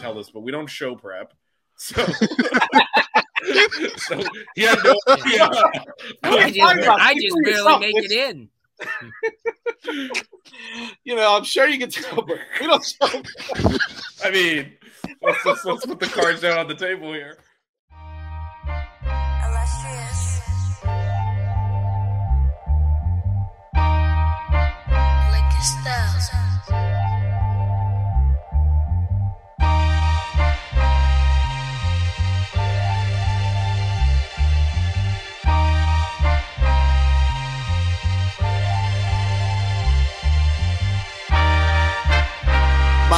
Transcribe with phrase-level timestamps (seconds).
[0.00, 1.34] can tell this, but we don't show prep.
[1.82, 1.94] So,
[3.96, 4.22] so
[4.54, 5.48] he had no idea.
[6.22, 8.50] I just, I just barely make it in.
[11.04, 13.22] you know, I'm sure you can tell, but we don't show.
[14.22, 14.72] I mean,
[15.22, 17.38] let's, let's, let's put the cards down on the table here.
[25.62, 26.99] Styles.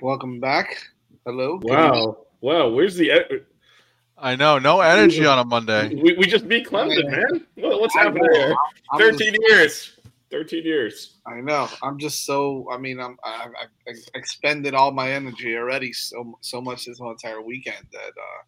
[0.00, 0.76] Welcome back.
[1.24, 1.58] Hello.
[1.62, 2.26] Wow.
[2.40, 2.68] Wow.
[2.68, 3.10] Where's the.
[3.10, 3.40] E-
[4.16, 4.58] I know.
[4.58, 5.94] No energy on a Monday.
[5.94, 7.46] We, we just beat Clemson, man.
[7.56, 8.54] What's happening there?
[8.96, 9.98] 13 just, years.
[10.30, 11.16] 13 years.
[11.26, 11.68] I know.
[11.82, 12.68] I'm just so.
[12.72, 13.16] I mean, I'm.
[13.24, 13.48] I,
[13.88, 17.98] I, expended all my energy already so so much this whole entire weekend that.
[17.98, 18.42] uh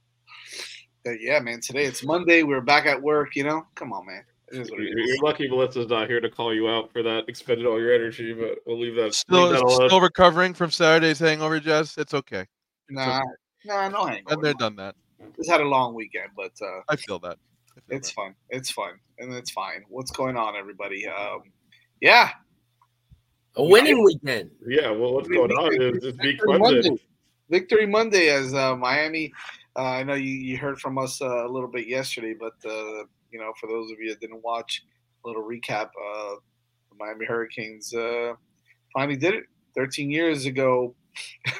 [1.04, 1.60] that, yeah, man.
[1.62, 2.42] Today it's Monday.
[2.42, 3.34] We're back at work.
[3.34, 4.22] You know, come on, man.
[4.52, 7.28] You're lucky Melissa's not here to call you out for that.
[7.28, 9.14] Expended all your energy, but we'll leave that.
[9.14, 11.96] Still, leave that still recovering from Saturday's hangover, Jess.
[11.98, 12.46] It's okay.
[12.88, 13.24] Nah, okay.
[13.64, 14.34] nah, no hangover.
[14.34, 14.96] And they're done that.
[15.36, 17.38] Just had a long weekend, but uh, I feel that.
[17.76, 18.14] I feel it's that.
[18.14, 18.34] fun.
[18.48, 19.84] It's fun, and it's fine.
[19.88, 21.06] What's going on, everybody?
[21.06, 21.42] Um,
[22.00, 22.30] yeah,
[23.56, 24.04] a winning yeah.
[24.04, 24.50] weekend.
[24.66, 24.90] Yeah.
[24.90, 26.96] Well, what's going on is just Victory Monday.
[27.48, 29.32] Victory Monday as uh, Miami.
[29.76, 33.04] Uh, I know you, you heard from us uh, a little bit yesterday, but uh,
[33.30, 34.84] you know, for those of you that didn't watch,
[35.24, 35.86] a little recap.
[35.86, 36.36] Uh,
[36.90, 38.32] the Miami Hurricanes uh,
[38.92, 39.44] finally did it
[39.76, 40.94] 13 years ago.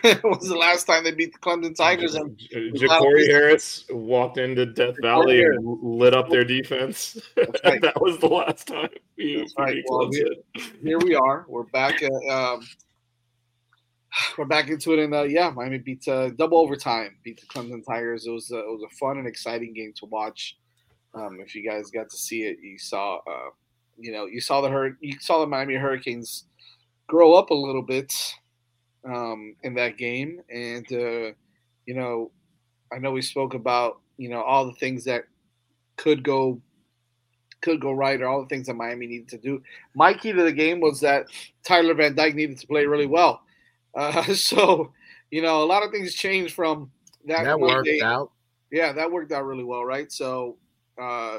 [0.24, 2.14] was the last time they beat the Clemson Tigers.
[2.14, 7.18] And Jacory Harris walked into Death Valley and lit up their defense.
[7.64, 7.82] Right.
[7.82, 8.88] that was the last time.
[9.18, 9.82] We, right.
[9.88, 11.44] well, here, here, we are.
[11.48, 12.02] We're back.
[12.02, 12.60] At, um,
[14.38, 17.84] we're back into it, and uh, yeah, Miami beat uh, double overtime, beat the Clemson
[17.84, 18.26] Tigers.
[18.26, 20.56] It was uh, it was a fun and exciting game to watch.
[21.14, 23.50] Um, if you guys got to see it, you saw, uh,
[23.98, 26.44] you know, you saw the hur- you saw the Miami Hurricanes
[27.08, 28.12] grow up a little bit
[29.04, 31.32] um, in that game, and uh,
[31.86, 32.30] you know,
[32.92, 35.24] I know we spoke about you know all the things that
[35.96, 36.60] could go
[37.60, 39.62] could go right or all the things that Miami needed to do.
[39.94, 41.26] My key to the game was that
[41.62, 43.42] Tyler Van Dyke needed to play really well.
[43.94, 44.92] Uh, so,
[45.30, 46.90] you know, a lot of things changed from
[47.26, 47.44] that.
[47.44, 48.30] That worked out.
[48.72, 50.10] Yeah, that worked out really well, right?
[50.10, 50.56] So,
[51.00, 51.38] uh,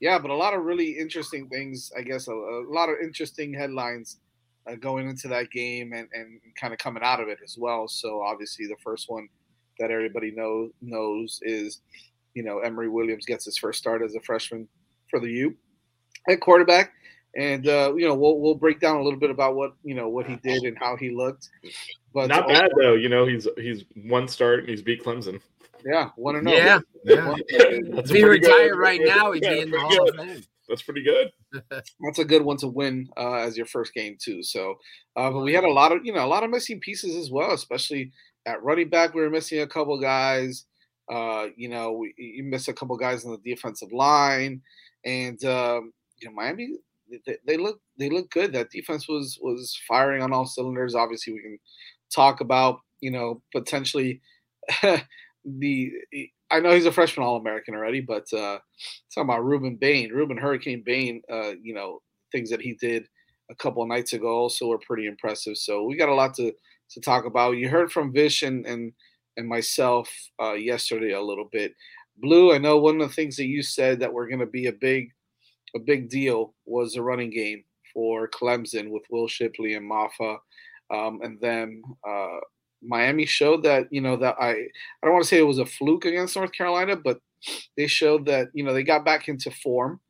[0.00, 1.92] yeah, but a lot of really interesting things.
[1.96, 4.18] I guess a, a lot of interesting headlines
[4.66, 7.88] uh, going into that game and, and kind of coming out of it as well.
[7.88, 9.28] So obviously, the first one
[9.78, 11.80] that everybody knows knows is
[12.34, 14.68] you know Emory Williams gets his first start as a freshman
[15.08, 15.56] for the U
[16.28, 16.92] at quarterback.
[17.34, 20.08] And uh, you know we'll we'll break down a little bit about what you know
[20.08, 21.48] what he did and how he looked.
[22.12, 22.94] But not bad though.
[22.94, 25.40] You know he's he's one start and he's beat Clemson.
[25.84, 26.80] Yeah, one and yeah.
[27.04, 27.34] yeah.
[27.44, 30.42] if he retired right now, he'd yeah, be in the Hall of Fame.
[30.68, 31.32] That's pretty good.
[31.70, 34.42] That's a good one to win uh, as your first game too.
[34.42, 34.76] So,
[35.16, 37.30] uh, but we had a lot of you know a lot of missing pieces as
[37.30, 38.12] well, especially
[38.46, 39.14] at running back.
[39.14, 40.64] We were missing a couple guys.
[41.10, 44.62] Uh, you know, we, you missed a couple guys on the defensive line,
[45.04, 46.76] and um, you know Miami
[47.26, 48.52] they, they look they look good.
[48.52, 50.94] That defense was was firing on all cylinders.
[50.94, 51.58] Obviously, we can
[52.14, 54.20] talk about you know potentially
[55.44, 55.92] the.
[56.50, 58.58] I know he's a freshman All American already, but uh,
[59.14, 62.00] talking about Rueben Bain, Rueben Hurricane Bain, uh, you know
[62.30, 63.06] things that he did
[63.50, 65.56] a couple nights ago also were pretty impressive.
[65.56, 66.52] So we got a lot to
[66.90, 67.56] to talk about.
[67.56, 68.92] You heard from Vish and and
[69.36, 70.10] and myself
[70.40, 71.74] uh, yesterday a little bit.
[72.18, 74.66] Blu, I know one of the things that you said that we're going to be
[74.66, 75.10] a big
[75.74, 77.64] a big deal was the running game
[77.94, 80.38] for Clemson with Will Shipley and Mafah.
[80.90, 82.38] Um, and then uh,
[82.82, 84.66] Miami showed that, you know, that I, I
[85.02, 87.20] don't want to say it was a fluke against North Carolina, but
[87.76, 90.00] they showed that, you know, they got back into form.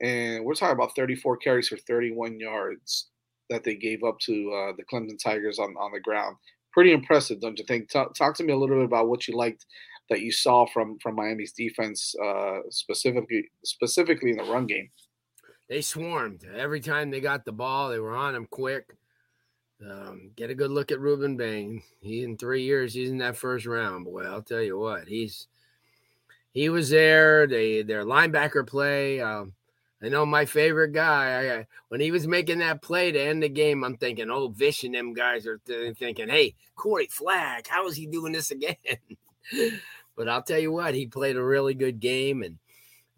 [0.00, 3.08] And we're talking about 34 carries for 31 yards
[3.50, 6.36] that they gave up to uh, the Clemson Tigers on, on the ground.
[6.72, 7.90] Pretty impressive, don't you think?
[7.90, 9.66] Talk, talk to me a little bit about what you liked
[10.10, 14.88] that you saw from from Miami's defense, uh, specifically specifically in the run game
[15.68, 17.90] they swarmed every time they got the ball.
[17.90, 18.96] They were on them quick.
[19.84, 21.82] Um, get a good look at Rueben Bain.
[22.00, 24.04] He in three years, he's in that first round.
[24.04, 25.46] Boy, I'll tell you what, he's
[26.52, 27.46] he was there.
[27.46, 29.20] They their linebacker play.
[29.20, 29.54] Um,
[30.02, 31.58] I know my favorite guy.
[31.58, 34.84] I, when he was making that play to end the game, I'm thinking, oh, Vish
[34.84, 38.76] and them guys are th- thinking, hey, Corey Flagg, how is he doing this again?
[40.16, 42.58] but I'll tell you what, he played a really good game and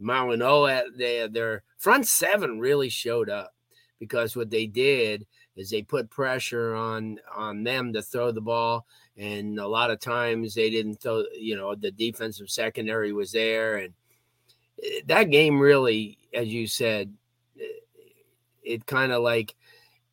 [0.01, 3.53] Marlon O, they, their front seven really showed up
[4.01, 5.25] because what they did
[5.55, 8.87] is they put pressure on on them to throw the ball,
[9.17, 11.23] and a lot of times they didn't throw.
[11.39, 13.95] You know, the defensive secondary was there, and
[14.83, 17.15] eh, that game really, as you said,
[17.61, 17.65] eh,
[18.65, 19.55] it kind of like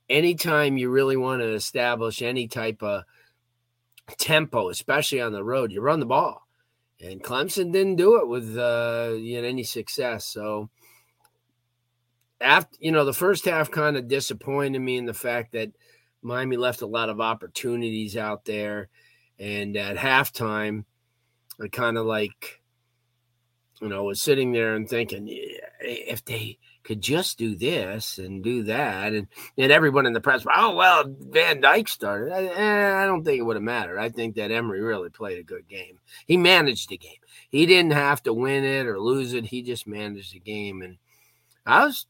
[0.10, 3.04] anytime you really want to establish any type of
[4.18, 6.48] tempo, especially on the road, you run the ball
[7.02, 10.26] and Clemson didn't do it with uh, you know, any success.
[10.26, 10.70] So
[12.42, 15.72] after you know the first half kind of disappointed me in the fact that
[16.22, 18.90] Miami left a lot of opportunities out there,
[19.40, 20.86] and at halftime,
[21.62, 22.62] I kind of like
[23.82, 25.28] you know was sitting there and thinking
[25.80, 30.46] if they could just do this and do that, and and everyone in the press,
[30.56, 32.34] oh well, Van Dyke started.
[32.34, 34.00] I, eh, I don't think it would have mattered.
[34.00, 36.00] I think that Emory really played a good game.
[36.28, 37.20] He managed the game.
[37.50, 39.46] He didn't have to win it or lose it.
[39.46, 40.98] He just managed the game, and
[41.66, 42.06] I was,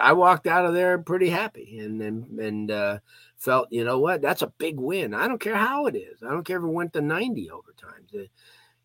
[0.00, 2.98] I walked out of there pretty happy, and and and uh,
[3.36, 5.14] felt, you know what, that's a big win.
[5.14, 6.22] I don't care how it is.
[6.22, 8.28] I don't care if it went to ninety overtimes.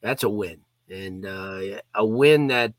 [0.02, 2.74] That's a win, and uh, a win that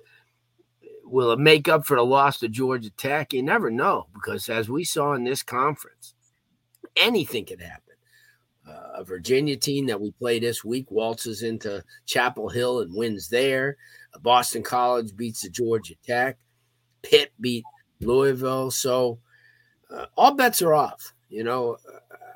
[1.07, 3.33] will make up for the loss to Georgia Tech?
[3.33, 6.15] You never know because as we saw in this conference,
[6.97, 7.83] anything could happen.
[8.69, 13.29] Uh, a Virginia team that we play this week waltzes into Chapel Hill and wins
[13.29, 13.77] there.
[14.15, 16.37] A Boston College beats the Georgia Tech.
[17.03, 17.65] Pitt beat
[18.01, 18.71] Louisville.
[18.71, 19.19] So
[19.91, 21.15] uh, all bets are off.
[21.29, 21.77] You know,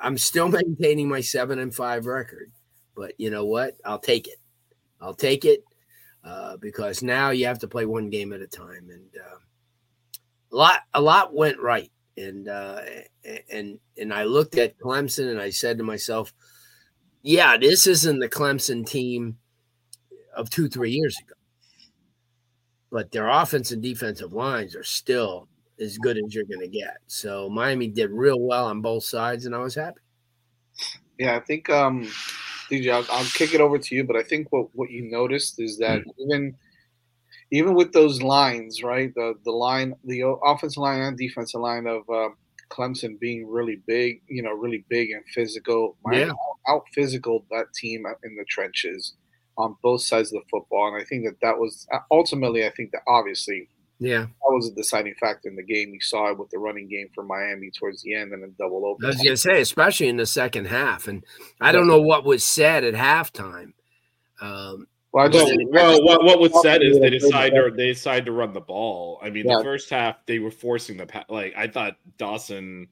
[0.00, 2.50] I'm still maintaining my seven and five record,
[2.96, 3.76] but you know what?
[3.84, 4.38] I'll take it.
[5.00, 5.64] I'll take it
[6.24, 9.38] uh, because now you have to play one game at a time, and uh,
[10.52, 12.82] a lot a lot went right, and uh,
[13.50, 16.34] and and I looked at Clemson and I said to myself,
[17.22, 19.38] yeah, this isn't the Clemson team
[20.36, 21.34] of two three years ago,
[22.90, 25.48] but their offense and defensive lines are still
[25.80, 26.98] as good as you're going to get.
[27.06, 30.00] So Miami did real well on both sides, and I was happy.
[31.18, 32.08] Yeah, I think um,
[32.70, 34.04] DJ, I'll, I'll, kick it over to you.
[34.04, 36.22] But I think what, what you noticed is that mm-hmm.
[36.22, 36.54] even
[37.52, 42.08] even with those lines, right, the the line, the offensive line and defensive line of
[42.08, 42.28] uh,
[42.70, 46.30] Clemson being really big, you know, really big and physical, yeah.
[46.68, 49.14] out physical that team in the trenches
[49.58, 50.88] on both sides of the football.
[50.88, 53.68] And I think that that was ultimately, I think that obviously
[54.00, 55.92] yeah, that was a deciding factor in the game.
[55.92, 58.84] You saw it with the running game for Miami towards the end, and then double
[58.86, 59.04] over.
[59.04, 61.22] I was gonna say, especially in the second half, and
[61.60, 63.74] I don't know what was said at halftime.
[64.40, 68.32] Um, well, just, well, what, what was said is they decide to they decide to
[68.32, 69.18] run the ball.
[69.22, 69.58] I mean, yeah.
[69.58, 71.52] the first half they were forcing the like.
[71.56, 72.88] I thought Dawson,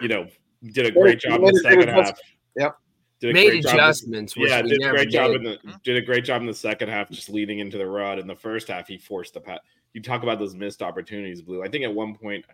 [0.00, 0.26] you know,
[0.72, 2.18] did a great job in the second half.
[2.56, 2.76] Yep.
[3.20, 5.36] Did a Made great job in- adjustments, yeah, did a never great job did.
[5.36, 8.18] in the did a great job in the second half, just leading into the run.
[8.18, 9.60] In the first half, he forced the pass.
[9.96, 11.62] You talk about those missed opportunities, Blu.
[11.64, 12.44] I think at one point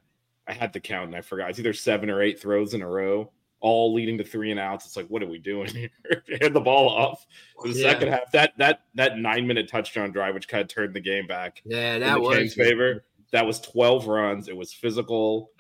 [0.46, 1.50] I had to count and I forgot.
[1.50, 4.86] It's either seven or eight throws in a row, all leading to three and outs.
[4.86, 5.90] It's like, what are we doing here?
[6.40, 7.26] Hand the ball off.
[7.64, 7.90] The Yeah.
[7.90, 11.26] second half, that that that nine minute touchdown drive, which kind of turned the game
[11.26, 13.04] back Yeah, in that the was Kings' favor.
[13.32, 14.46] That was 12 runs.
[14.48, 15.50] It was physical.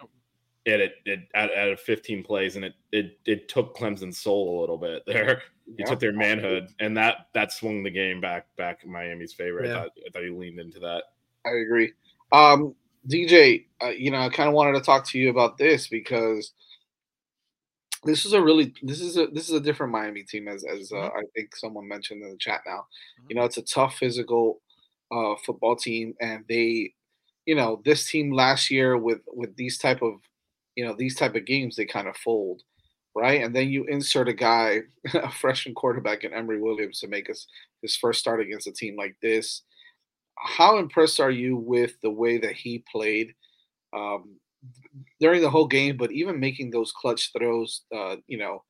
[0.64, 4.60] It it, it at, at 15 plays, and it it it took Clemson's soul a
[4.60, 5.42] little bit there.
[5.64, 5.86] He Yeah.
[5.86, 9.64] took their manhood, and that that swung the game back back in Miami's favor.
[9.64, 9.70] Yeah.
[9.70, 11.04] I thought I thought he leaned into that.
[11.46, 11.92] I agree.
[12.32, 12.74] Um,
[13.06, 16.52] DJ, uh, you know, I kind of wanted to talk to you about this because
[18.04, 20.92] this is a really this is a this is a different Miami team as as
[20.92, 22.86] uh, I think someone mentioned in the chat now.
[23.28, 24.60] You know, it's a tough physical
[25.12, 26.94] uh, football team, and they,
[27.46, 30.14] you know, this team last year with with these type of,
[30.76, 32.62] you know, these type of games they kind of fold,
[33.14, 33.42] right?
[33.42, 34.80] And then you insert a guy,
[35.14, 37.46] a freshman quarterback in Emory Williams to make us
[37.82, 39.62] his first start against a team like this
[40.36, 43.34] how impressed are you with the way that he played
[43.92, 44.36] um,
[45.20, 48.62] during the whole game, but even making those clutch throws, uh, you know,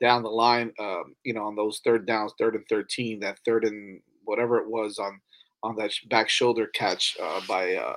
[0.00, 3.64] down the line, um, you know, on those third downs, third and thirteen, that third
[3.64, 5.20] and whatever it was on
[5.62, 7.96] on that back shoulder catch uh, by uh,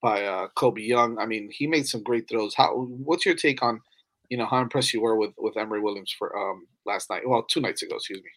[0.00, 1.18] by uh, Colbie Young.
[1.18, 2.54] I mean, he made some great throws.
[2.54, 2.74] How?
[2.74, 3.80] What's your take on,
[4.28, 7.28] you know, how impressed you were with with Emory Williams for um, last night?
[7.28, 8.30] Well, two nights ago, excuse me.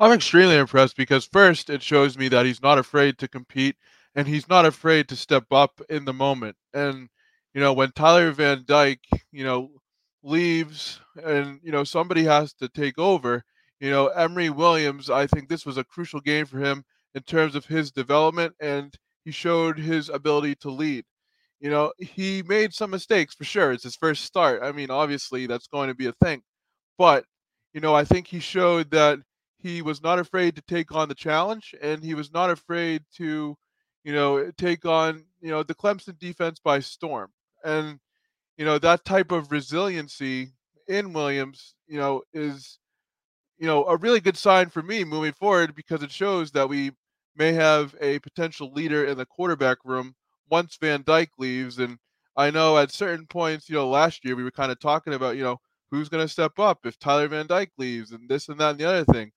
[0.00, 3.76] I'm extremely impressed because first it shows me that he's not afraid to compete
[4.14, 6.56] and he's not afraid to step up in the moment.
[6.74, 7.08] And
[7.54, 9.70] you know, when Tyler Van Dyke, you know,
[10.22, 13.42] leaves and you know somebody has to take over,
[13.80, 17.54] you know, Emory Williams, I think this was a crucial game for him in terms
[17.56, 21.04] of his development and he showed his ability to lead.
[21.60, 23.72] You know, he made some mistakes for sure.
[23.72, 24.62] It's his first start.
[24.62, 26.42] I mean, obviously that's going to be a thing.
[26.98, 27.24] But,
[27.74, 29.18] you know, I think he showed that
[29.60, 33.56] he was not afraid to take on the challenge and he was not afraid to
[34.04, 37.30] you know take on you know the Clemson defense by storm.
[37.64, 37.98] And
[38.56, 40.52] you know that type of resiliency
[40.86, 42.78] in Williams you know is
[43.58, 46.92] you know a really good sign for me moving forward because it shows that we
[47.36, 50.14] may have a potential leader in the quarterback room
[50.50, 51.78] once Van Dyke leaves.
[51.78, 51.98] And
[52.36, 55.36] I know at certain points you know last year we were kind of talking about
[55.36, 55.58] you know
[55.90, 58.78] who's going to step up if Tyler Van Dyke leaves and this and that and
[58.78, 59.32] the other thing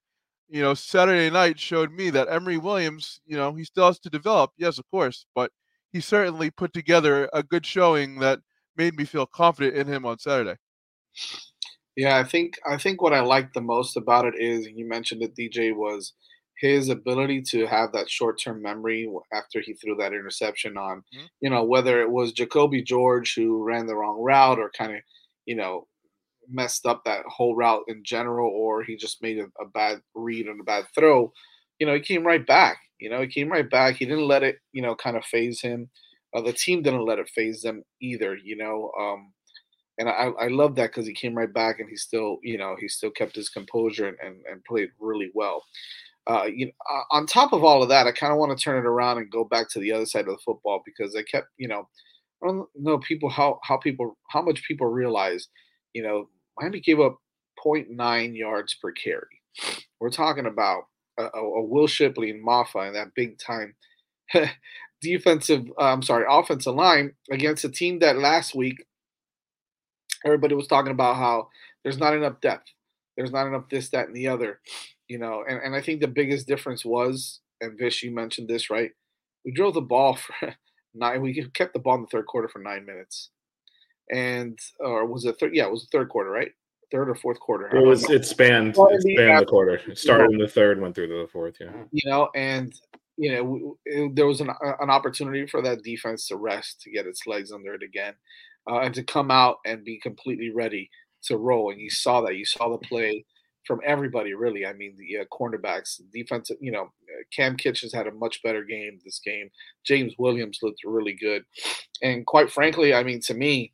[0.52, 4.12] you know, Saturday night showed me that Emory Williams, you know, he still has to
[4.12, 5.52] develop, yes, of course, but
[5.94, 8.42] he certainly put together a good showing that
[8.78, 10.58] made me feel confident in him on Saturday.
[11.98, 15.22] Yeah, I think I think what I liked the most about it is, you mentioned
[15.22, 16.14] that DJ, was
[16.58, 21.32] his ability to have that short-term memory after he threw that interception on, Mhm.
[21.42, 25.02] you know, whether it was Jacolby George who ran the wrong route or kind of,
[25.46, 25.88] you know,
[26.52, 30.48] messed up that whole route in general, or he just made a, a bad read
[30.48, 31.32] and a bad throw,
[31.80, 32.78] you know, he came right back.
[33.00, 33.96] You know, he came right back.
[33.96, 35.90] He didn't let it, you know, kind of phase him.
[36.36, 38.36] Uh, the team didn't let it phase them either.
[38.36, 39.34] You know, um,
[39.98, 42.76] and I, I love that because he came right back and he still, you know,
[42.80, 45.64] he still kept his composure and, and, and played really well.
[46.28, 48.64] Uh, you know, uh, on top of all of that, I kind of want to
[48.64, 51.24] turn it around and go back to the other side of the football because I
[51.24, 51.88] kept, you know,
[52.44, 55.48] I don't know people how how people how much people realize,
[55.94, 56.30] you know,
[56.60, 57.18] Miami gave up
[57.66, 59.42] 0.9 yards per carry.
[60.00, 60.84] We're talking about
[61.18, 63.76] a, a, Will Shipley and Mafah and that big time
[65.02, 68.86] defensive, uh, I'm sorry, offensive line against a team that last week
[70.26, 71.50] everybody was talking about how
[71.84, 72.68] there's not enough depth.
[73.18, 74.60] There's not enough this, that, and the other.
[75.08, 78.70] You know, and, and I think the biggest difference was, and Vish, you mentioned this,
[78.70, 78.92] right?
[79.44, 80.56] We drove the ball for
[80.94, 81.22] nine.
[81.22, 83.30] We kept the ball in the third quarter for nine minutes,
[84.12, 85.56] and or was it third?
[85.56, 86.52] Yeah, it was the third quarter, right?
[86.92, 87.68] Third or fourth quarter.
[87.76, 88.16] It was know.
[88.16, 89.82] it spanned Well, it the spanned after- the quarter.
[89.88, 91.56] It started in the third, went through to the fourth.
[91.60, 91.72] Yeah.
[91.92, 92.74] you know, and
[93.18, 94.50] you know, w- w- there was an,
[94.80, 98.14] an opportunity for that defense to rest, to get its legs under it again,
[98.70, 100.90] uh, and to come out and be completely ready
[101.24, 101.72] to roll.
[101.72, 102.36] And you saw that.
[102.36, 103.26] You saw the play
[103.68, 104.66] from everybody, really.
[104.66, 106.58] I mean, the uh, cornerbacks, defensive.
[106.60, 109.50] You know, uh, Kam Kinchens had a much better game this game.
[109.86, 111.44] James Williams looked really good,
[112.02, 113.72] and quite frankly, I mean, to me,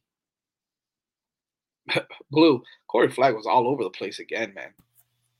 [2.32, 4.74] Blu Corey Flagg was all over the place again, man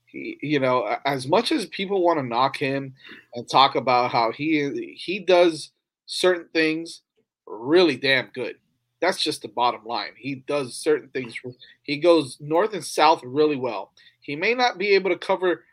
[0.08, 2.94] he, you know, as much as people want to knock him
[3.34, 5.70] and talk about how he he does
[6.06, 7.02] certain things
[7.46, 8.56] really damn good.
[9.00, 10.12] That's just the bottom line.
[10.16, 11.34] He does certain things.
[11.82, 13.92] He goes north and south really well.
[14.20, 15.64] He may not be able to cover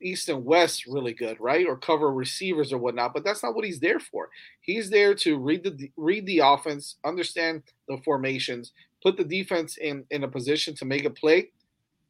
[0.00, 1.66] east and west really good, right?
[1.66, 4.30] Or cover receivers or whatnot, but that's not what he's there for.
[4.62, 8.72] He's there to read the read the offense, understand the formations,
[9.02, 11.50] put the defense in in a position to make a play,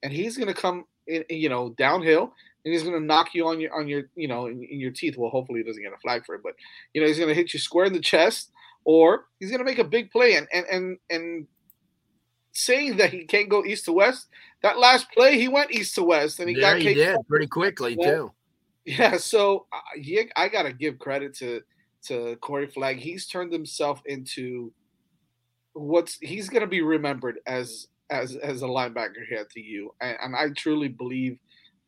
[0.03, 2.33] and he's going to come in, you know, downhill,
[2.65, 4.91] and he's going to knock you on your on your you know in, in, your
[4.91, 5.17] teeth.
[5.17, 6.55] Well, hopefully he doesn't get a flag for it, but
[6.95, 8.51] you know he's going to hit you square in the chest,
[8.85, 10.35] or he's going to make a big play.
[10.35, 11.47] And and and and
[12.53, 14.27] saying that he can't go east to west,
[14.63, 17.47] that last play he went east to west, and he yeah, got he did pretty
[17.47, 18.33] quickly too.
[18.85, 21.61] Yeah, so uh, he, I got to give credit to
[22.07, 22.97] to Corey Flagg.
[22.99, 24.73] He's turned himself into
[25.81, 30.17] what's he's going to be remembered as as as a linebacker here at TU, and,
[30.23, 31.39] and I truly believe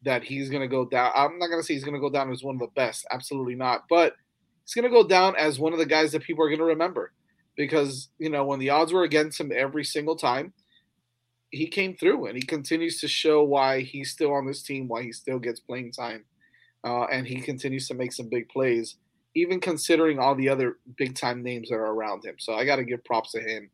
[0.02, 1.12] that he's going to go down.
[1.14, 3.06] I'm not going to say he's going to go down as one of the best,
[3.12, 4.14] absolutely not, but
[4.64, 6.64] he's going to go down as one of the guys that people are going to
[6.64, 7.12] remember
[7.56, 10.52] because you know when the odds were against him every single time,
[11.50, 15.02] he came through, and he continues to show why he's still on this team, why
[15.02, 16.24] he still gets playing time,
[16.84, 18.96] uh, and he continues to make some big plays
[19.34, 22.36] even considering all the other big time names that are around him.
[22.38, 23.70] So I got to give props to him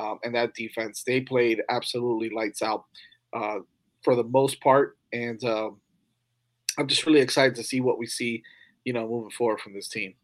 [0.00, 1.02] um, and that defense.
[1.02, 2.84] They played absolutely lights out
[3.32, 3.58] uh,
[4.02, 5.80] for the most part, and um,
[6.78, 8.42] I'm just really excited to see what we see,
[8.84, 10.14] you know, moving forward from this team.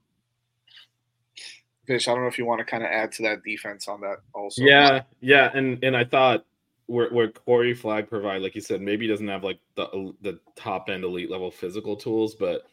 [1.87, 4.00] Vish, I don't know if you want to kind of add to that defense on
[4.00, 4.62] that also.
[4.62, 6.45] Yeah, yeah, and and I thought
[6.87, 10.40] where where Corey Flagg provide, like you said, maybe he doesn't have like the the
[10.56, 12.66] top end elite level physical tools, but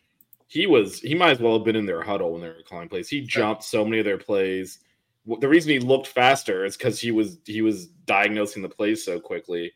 [0.48, 2.90] he was he might as well have been in their huddle when they were calling
[2.90, 3.10] plays.
[3.10, 4.80] He jumped so many of their plays.
[5.26, 9.20] The reason he looked faster is because he was he was diagnosing the plays so
[9.20, 9.72] quickly.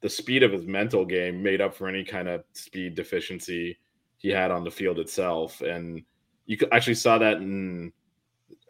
[0.00, 3.78] The speed of his mental game made up for any kind of speed deficiency
[4.18, 6.02] he had on the field itself, and
[6.46, 7.92] you actually saw that in.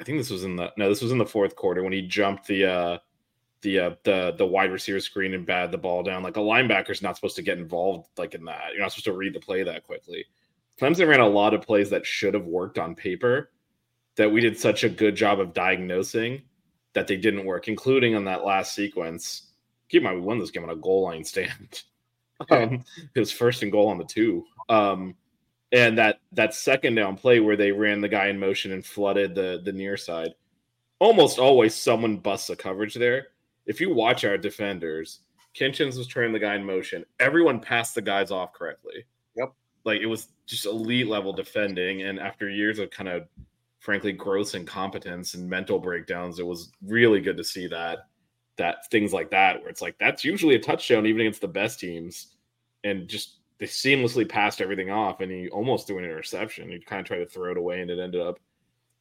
[0.01, 2.03] I think this was in the no, this was in the fourth quarter when he
[2.03, 2.99] jumped the uh
[3.63, 6.23] the uh, the the wide receiver screen and batted the ball down.
[6.23, 8.73] Like a linebacker's not supposed to get involved like in that.
[8.73, 10.25] You're not supposed to read the play that quickly.
[10.81, 13.51] Clemson ran a lot of plays that should have worked on paper
[14.17, 16.43] that we did such a good job of diagnosing
[16.95, 19.51] that they didn't work, including on that last sequence.
[19.89, 21.83] Keep in mind, we won this game on a goal line stand.
[22.51, 24.45] um, it was first and goal on the two.
[24.69, 25.15] Um,
[25.73, 29.35] and that that second down play where they ran the guy in motion and flooded
[29.35, 30.35] the the near side.
[30.99, 33.29] Almost always someone busts a coverage there.
[33.67, 35.21] If you watch our defenders,
[35.59, 37.05] Kinchens was turning the guy in motion.
[37.21, 39.05] Everyone passed the guys off correctly.
[39.37, 39.53] Yep.
[39.85, 42.03] Like it was just elite level defending.
[42.03, 43.27] And after years of kind of
[43.79, 48.09] frankly gross incompetence and mental breakdowns, it was really good to see that
[48.57, 51.79] that things like that where it's like that's usually a touchdown even against the best
[51.79, 52.29] teams.
[52.85, 56.71] And just they seamlessly passed everything off and he almost threw an interception.
[56.71, 58.39] He kind of tried to throw it away and it ended up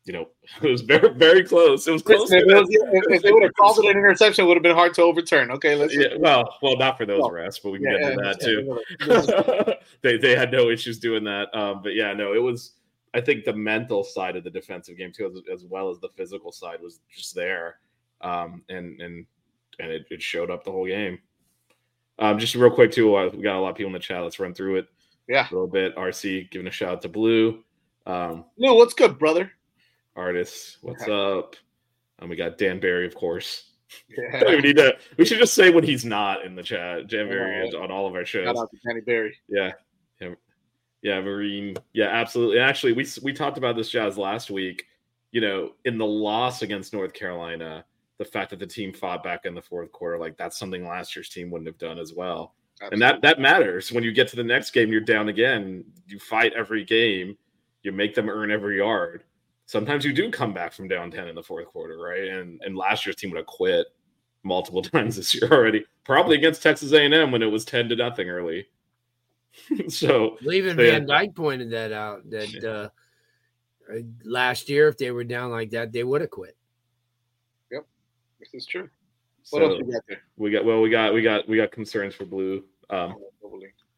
[0.05, 0.27] you know,
[0.61, 1.88] it was very, very close.
[1.88, 2.31] It was close.
[2.31, 4.93] If, was, if they would have called it an interception, it would have been hard
[4.95, 5.51] to overturn.
[5.51, 5.95] Okay, let's.
[5.95, 9.23] Yeah, well, well, not for those well, refs, but we can yeah, get to yeah,
[9.23, 9.73] that too.
[10.01, 11.53] they they had no issues doing that.
[11.57, 12.73] Um, but yeah, no, it was.
[13.15, 16.10] I think the mental side of the defensive game too, as, as well as the
[16.10, 17.78] physical side, was just there,
[18.21, 19.25] um, and and
[19.80, 21.19] and it, it showed up the whole game.
[22.19, 24.21] Um, just real quick too, uh, we got a lot of people in the chat.
[24.21, 24.88] Let's run through it.
[25.28, 25.95] Yeah, a little bit.
[25.95, 27.63] RC giving a shout out to Blu.
[28.06, 29.51] Um, Blu, what's good, brother?
[30.15, 30.78] artists.
[30.82, 31.56] What's up?
[32.19, 33.71] And we got Dan Barry, of course.
[34.10, 34.43] Yeah.
[34.49, 34.95] we need to.
[35.17, 37.08] We should just say when he's not in the chat.
[37.08, 38.45] Dan Barry is on all of our shows.
[38.45, 39.38] Shout out to Danny Barry.
[39.47, 39.73] Yeah,
[41.06, 41.78] yeah, Marine.
[41.94, 42.60] Yeah, absolutely.
[42.60, 44.86] Actually, we we talked about this jazz last week.
[45.32, 47.86] You know, in the loss against North Carolina,
[48.18, 51.15] the fact that the team fought back in the fourth quarter, like that's something last
[51.15, 52.56] year's team wouldn't have done as well.
[52.82, 52.96] Absolutely.
[52.96, 54.91] And that that matters when you get to the next game.
[54.91, 55.84] You're down again.
[56.08, 57.38] You fight every game.
[57.84, 59.24] You make them earn every yard
[59.65, 62.28] sometimes you do come back from down 10 in the fourth quarter, right?
[62.28, 63.88] And and last year's team would have quit
[64.44, 68.30] multiple times this year already, probably against Texas A&M when it was 10 to nothing
[68.30, 68.68] early.
[69.89, 71.08] so even Van yeah.
[71.08, 75.91] Dyke pointed that out that uh, uh, last year if they were down like that,
[75.91, 76.56] they would have quit.
[77.72, 77.86] Yep,
[78.39, 78.89] this is true.
[79.52, 80.22] What so else we got there?
[80.38, 82.63] We got well, we got we got we got concerns for Blu.
[82.89, 83.15] Um,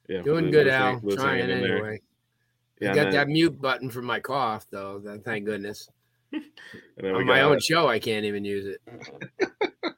[0.07, 0.99] yeah, doing Blu, good, Al.
[1.01, 2.01] Trying anyway.
[2.79, 5.01] Yeah, I got that mute button for my cough, though.
[5.23, 5.89] Thank goodness.
[7.03, 8.81] On my own show, I can't even use it.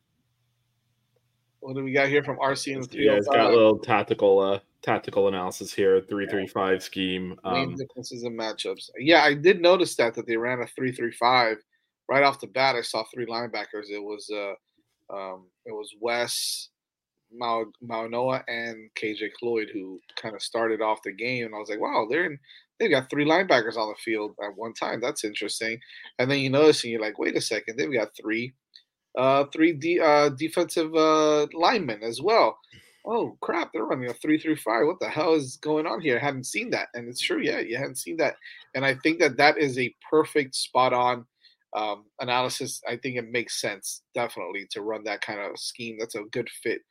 [1.60, 4.39] what do we got here from RC and the Yeah, it's got a little tactical
[4.39, 7.35] uh tactical analysis here, three three five scheme.
[7.43, 8.89] Um, differences in matchups.
[8.97, 11.57] Yeah, I did notice that that they ran a three three five
[12.09, 12.75] right off the bat.
[12.75, 13.89] I saw three linebackers.
[13.89, 16.69] It was uh um it was Wes,
[17.39, 21.81] Mauigoa and KJ Cloyd who kind of started off the game, and I was like,
[21.81, 22.39] wow, they're in
[22.79, 25.01] they've got three linebackers on the field at one time.
[25.01, 25.79] That's interesting.
[26.17, 28.53] And then you notice, and you're like, wait a second, they've got three,
[29.17, 32.57] uh, three uh, defensive uh, linemen as well.
[33.12, 34.86] Oh crap, they're running a three through five.
[34.86, 36.17] What the hell is going on here?
[36.17, 37.41] I haven't seen that, and it's true.
[37.41, 38.36] Yeah, you haven't seen that,
[38.76, 41.26] and I think that that is a perfect spot on
[41.76, 42.82] um, analysis.
[42.88, 45.98] I think it makes sense definitely to run that kind of scheme.
[46.00, 46.82] That's a good fit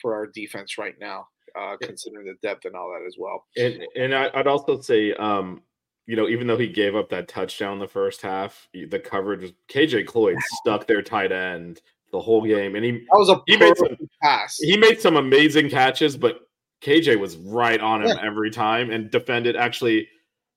[0.00, 1.26] for our defense right now.
[1.56, 3.44] uh, considering the depth and all that as well.
[3.56, 5.62] And and I, would also say, um,
[6.06, 9.52] you know, even though he gave up that touchdown the first half, the coverage was
[9.68, 11.80] KJ Cloyd stuck their tight end
[12.16, 14.56] the whole game, and he that was a he made some pass.
[14.58, 16.48] He made some amazing catches, but
[16.80, 18.26] KJ was right on him yeah.
[18.26, 20.08] every time and defended actually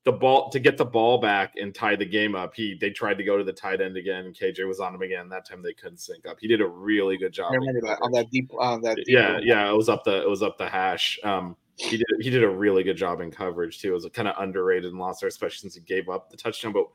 [0.06, 2.54] the ball to get the ball back and tie the game up.
[2.56, 5.28] He they tried to go to the tight end again, KJ was on him again.
[5.28, 6.38] That time they couldn't sync up.
[6.40, 7.52] He did a really good job.
[7.52, 8.96] I remember that on that deep on that.
[8.96, 11.20] Deep yeah, yeah, it was up the it was up the hash.
[11.26, 13.92] Um, he did he did a really good job in coverage too.
[13.92, 16.72] It was kind of underrated and lost there, especially since he gave up the touchdown.
[16.72, 16.86] But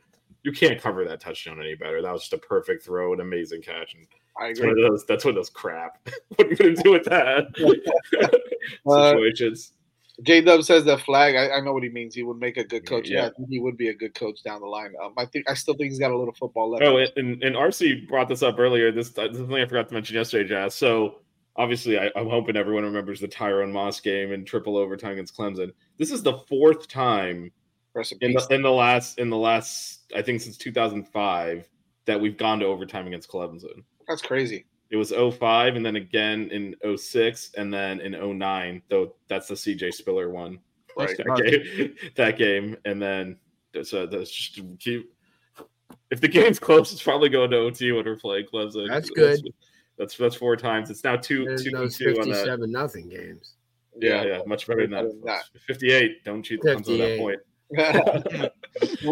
[0.43, 2.01] you can't cover that touchdown any better.
[2.03, 4.07] That was just a perfect throw, an amazing catch, and
[4.41, 4.55] I agree.
[4.55, 5.07] That's one of those.
[5.07, 6.09] That's one of those crap.
[6.37, 7.47] what are you gonna do with that
[8.87, 9.73] uh, situations?
[10.23, 11.35] J Dub says that flag.
[11.35, 12.15] I, I, know what he means.
[12.15, 13.09] He would make a good coach.
[13.09, 14.93] Yeah, yeah he would be a good coach down the line.
[15.03, 16.85] Um, I think I still think he's got a little football left.
[16.85, 18.93] Oh, and, and RC brought this up earlier.
[18.93, 20.75] This, this is something I forgot to mention yesterday, Jazz.
[20.75, 21.17] So
[21.57, 25.73] obviously, I, am hoping everyone remembers the Tyrone Moss game and triple overtime against Clemson.
[25.99, 27.51] This is the fourth time
[28.21, 31.69] in the, in the last in the last I think since 2005
[32.07, 33.83] that we've gone to overtime against Clemson.
[34.09, 34.67] That's crazy.
[34.91, 39.55] It was 05 and then again in 06 and then in 09, though that's the
[39.55, 40.59] CJ Spiller one.
[40.97, 41.17] Right.
[41.17, 42.77] That game, that game.
[42.85, 43.37] And then
[43.83, 45.11] so uh, that's just keep
[46.11, 48.89] if the game's close, it's probably going to OT when we're playing Clemson.
[48.89, 49.43] That's good.
[49.43, 49.43] That's
[49.99, 50.91] that's, that's four times.
[50.91, 52.59] It's now two There's two two on that.
[52.69, 53.55] nothing games.
[53.97, 55.45] Yeah, yeah, much better than that.
[55.67, 56.25] Fifty eight.
[56.25, 57.41] Don't cheat the Clemson at that point.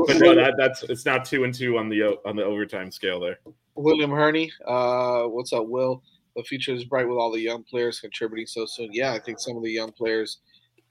[0.07, 3.20] but no, that, that's it's now two and two on the on the overtime scale
[3.20, 3.38] there.
[3.74, 6.02] William Herney, uh, what's up, Will?
[6.37, 8.90] The future is bright with all the young players contributing so soon.
[8.92, 10.38] Yeah, I think some of the young players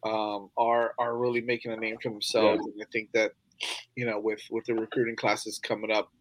[0.04, 2.74] um, are are really making a name for themselves, yeah.
[2.74, 3.32] and I think that
[3.96, 6.12] you know with with the recruiting classes coming up,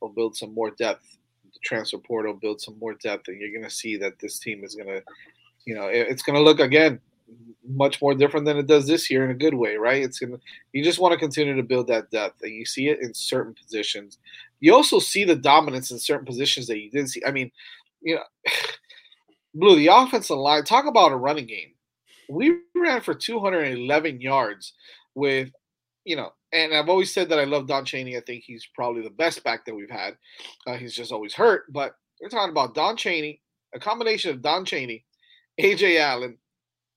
[0.00, 1.18] will build some more depth.
[1.44, 4.64] The transfer portal build some more depth, and you're going to see that this team
[4.64, 5.02] is going to,
[5.64, 7.00] you know, it, it's going to look again
[7.66, 10.02] much more different than it does this year in a good way, right?
[10.02, 10.38] It's gonna
[10.72, 13.54] you just want to continue to build that depth, and you see it in certain
[13.54, 14.18] positions.
[14.60, 17.22] You also see the dominance in certain positions that you didn't see.
[17.26, 17.50] I mean,
[18.00, 18.22] you know,
[19.54, 20.64] Blu, the offensive line.
[20.64, 21.72] Talk about a running game.
[22.28, 24.74] We ran for 211 yards
[25.14, 25.50] with,
[26.04, 28.16] you know, and I've always said that I love Don Chaney.
[28.16, 30.16] I think he's probably the best back that we've had.
[30.66, 33.40] Uh, he's just always hurt, but we're talking about Don Chaney,
[33.74, 35.04] a combination of Don Chaney,
[35.60, 36.38] Ajay Allen,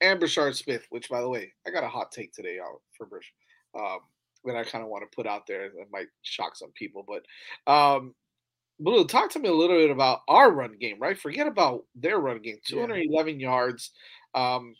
[0.01, 2.59] and Brashard Smith, which, by the way, I got a hot take today
[2.97, 3.31] for Brish
[3.79, 3.99] um,
[4.45, 7.05] that I kind of want to put out there that might shock some people.
[7.07, 8.15] But, um,
[8.79, 11.17] Blu, talk to me a little bit about our run game, right?
[11.17, 13.49] Forget about their run game 211 yeah.
[13.49, 13.91] yards.
[14.33, 14.75] Um,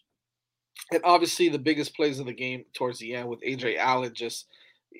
[0.92, 4.48] and obviously, the biggest plays of the game towards the end with Ajay Allen just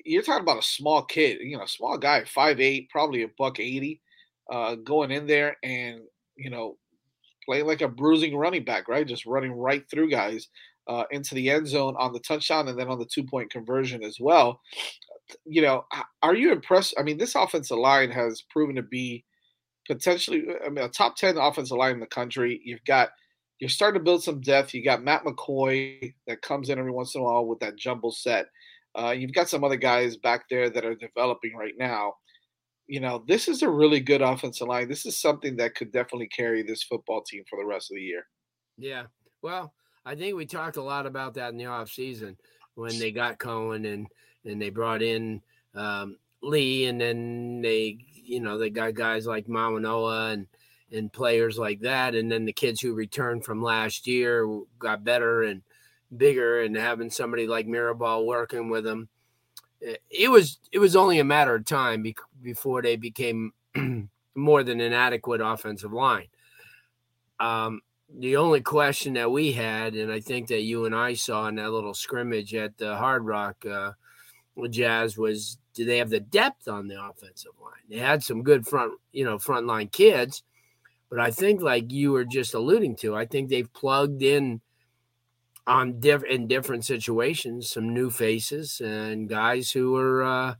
[0.04, 3.60] you're talking about a small kid, you know, small guy, five eight, probably a buck
[3.60, 4.00] eighty,
[4.50, 6.00] uh, going in there and
[6.36, 6.78] you know
[7.44, 9.06] playing like a bruising running back, right?
[9.06, 10.48] Just running right through guys
[10.88, 14.02] uh, into the end zone on the touchdown and then on the two point conversion
[14.02, 14.60] as well.
[15.44, 15.84] You know,
[16.22, 16.94] are you impressed?
[16.98, 19.24] I mean, this offensive line has proven to be
[19.88, 22.60] potentially, I mean, a top 10 offensive line in the country.
[22.64, 23.10] You've got,
[23.58, 24.74] you're starting to build some depth.
[24.74, 28.12] You got Matt McCoy that comes in every once in a while with that jumble
[28.12, 28.46] set.
[28.98, 32.14] Uh, you've got some other guys back there that are developing right now
[32.92, 34.88] you know, this is a really good offensive line.
[34.88, 38.02] This is something that could definitely carry this football team for the rest of the
[38.02, 38.26] year.
[38.76, 39.04] Yeah.
[39.40, 39.72] Well,
[40.04, 42.36] I think we talked a lot about that in the off season
[42.74, 44.06] when they got Cohen and
[44.44, 45.42] and they brought in
[45.74, 50.46] um, Lee and then they you know they got guys like Mauigoa and
[50.90, 54.46] and players like that and then the kids who returned from last year
[54.78, 55.62] got better and
[56.16, 59.08] bigger and having somebody like Mirabal working with them
[60.10, 63.52] it was it was only a matter of time be- before they became
[64.34, 66.28] more than an adequate offensive line.
[67.40, 67.80] Um,
[68.18, 71.56] the only question that we had, and I think that you and I saw in
[71.56, 73.92] that little scrimmage at the Hard Rock uh,
[74.68, 77.72] Jazz, was do they have the depth on the offensive line?
[77.88, 80.42] They had some good front, you know, frontline kids,
[81.08, 84.60] but I think, like you were just alluding to, I think they've plugged in
[85.66, 90.54] on diff- in different situations some new faces and guys who are uh,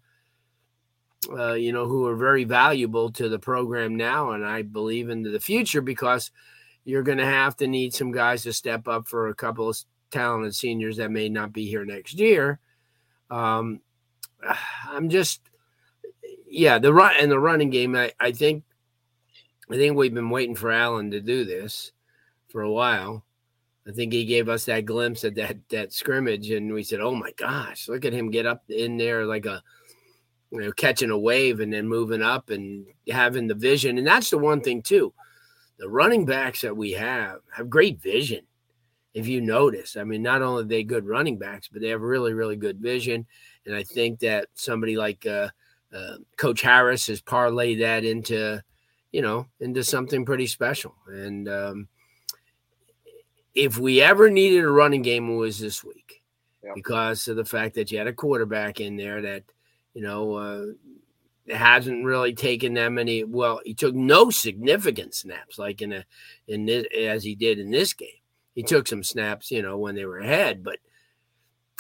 [1.37, 5.31] uh, you know who are very valuable to the program now and i believe into
[5.31, 6.31] the future because
[6.85, 9.79] you're going to have to need some guys to step up for a couple of
[10.11, 12.59] talented seniors that may not be here next year.
[13.31, 13.81] Um,
[14.89, 15.41] i'm just
[16.47, 18.65] yeah the run and the running game I, I think
[19.71, 21.93] i think we've been waiting for allen to do this
[22.53, 23.25] for a while.
[23.89, 27.17] I think he gave us that glimpse at that that scrimmage, and we said, "Oh
[27.17, 29.61] my gosh, look at him get up in there like a,
[30.53, 34.31] you know, catching a wave and then moving up and having the vision." And that's
[34.31, 35.13] the one thing too,
[35.83, 38.47] the running backs that we have have great vision.
[39.15, 39.97] if you notice.
[39.97, 42.79] I mean, not only are they good running backs, but they have really, really good
[42.79, 43.27] vision.
[43.67, 45.49] And I think that somebody like uh,
[45.93, 48.63] uh, Coach Harris has parlayed that into,
[49.11, 50.95] you know, into something pretty special.
[51.09, 51.89] And um,
[53.55, 56.23] if we ever needed a running game, it was this week
[56.65, 56.73] Yeah.
[56.75, 59.43] because of the fact that you had a quarterback in there that,
[59.95, 60.67] you know, uh,
[61.49, 63.25] hasn't really taken that many.
[63.25, 66.05] Well, he took no significant snaps like in a
[66.47, 68.09] in this as he did in this game.
[68.55, 70.79] He took some snaps, you know, when they were ahead, but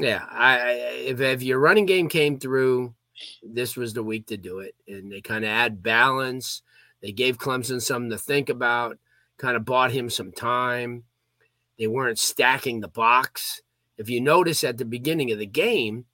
[0.00, 0.70] yeah, I-
[1.06, 2.94] if if your running game came through,
[3.42, 6.62] this was the week to do it, and they kind of add balance.
[7.00, 8.98] They gave Clemson something to think about,
[9.36, 11.04] kind of bought him some time.
[11.78, 13.60] They weren't stacking the box.
[13.98, 16.06] If you notice at the beginning of the game,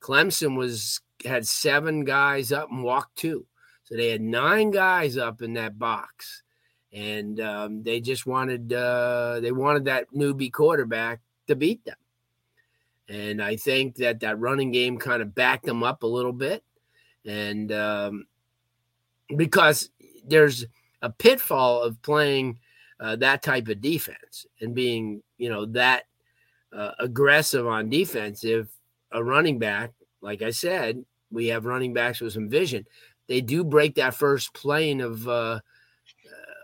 [0.00, 3.46] Clemson was had seven guys up and walked two.
[3.84, 6.42] So they had nine guys up in that box.
[6.92, 11.96] And um, they just wanted uh, they wanted that newbie quarterback to beat them.
[13.08, 16.62] And I think that that running game kind of backed them up a little bit.
[17.24, 18.26] And um,
[19.34, 19.90] because
[20.24, 20.66] there's
[21.00, 22.58] a pitfall of playing
[23.00, 26.04] uh, that type of defense and being, you know, that
[26.72, 28.44] uh, aggressive on defense.
[28.44, 28.68] If
[29.10, 32.86] a running back, like I said, we have running backs with some vision.
[33.28, 35.60] They do break that first plane of uh,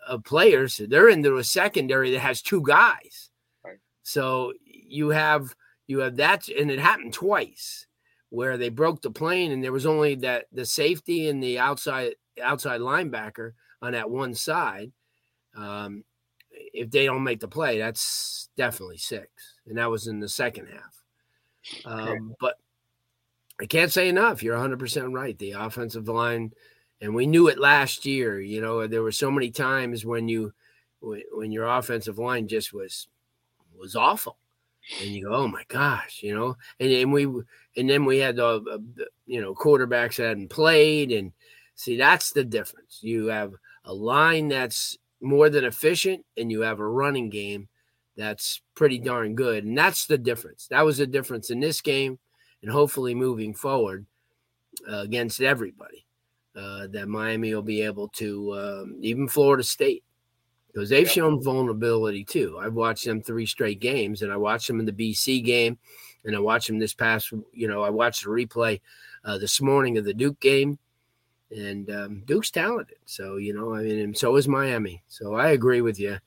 [0.06, 0.80] of players.
[0.88, 3.30] They're into a secondary that has two guys.
[3.64, 3.78] Right.
[4.02, 5.54] So you have
[5.86, 7.86] you have that, and it happened twice
[8.30, 12.14] where they broke the plane, and there was only that the safety and the outside
[12.42, 13.52] outside linebacker
[13.82, 14.92] on that one side.
[15.56, 16.04] Um,
[16.50, 19.28] if they don't make the play, that's definitely six,
[19.66, 21.04] and that was in the second half.
[21.84, 22.56] Um, but
[23.60, 24.42] I can't say enough.
[24.42, 25.36] You're 100 percent right.
[25.36, 26.52] The offensive line,
[27.00, 28.40] and we knew it last year.
[28.40, 30.52] You know, there were so many times when you
[31.00, 33.08] when, your offensive line just was
[33.76, 34.38] was awful,
[35.00, 36.56] and you go, "Oh my gosh," you know.
[36.78, 38.80] And and we and then we had the
[39.26, 41.32] you know quarterbacks that hadn't played, and
[41.74, 42.98] see that's the difference.
[43.02, 47.68] You have a line that's more than efficient, and you have a running game
[48.16, 50.68] that's pretty darn good, and that's the difference.
[50.68, 52.18] That was the difference in this game
[52.62, 54.06] and hopefully moving forward
[54.88, 56.06] uh, against everybody,
[56.56, 60.04] uh, that Miami will be able to, um, even Florida State,
[60.72, 61.12] because they've Yep.
[61.12, 62.58] shown vulnerability too.
[62.58, 65.78] I've watched them three straight games, and I watched them in the BC game,
[66.24, 68.80] and I watched them this past, you know, I watched the replay
[69.24, 70.78] uh, this morning of the Duke game,
[71.50, 72.98] and um, Duke's talented.
[73.06, 75.02] So, you know, I mean, and so is Miami.
[75.08, 76.18] So I agree with you,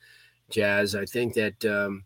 [0.50, 0.96] Jazz.
[0.96, 2.04] I think that um,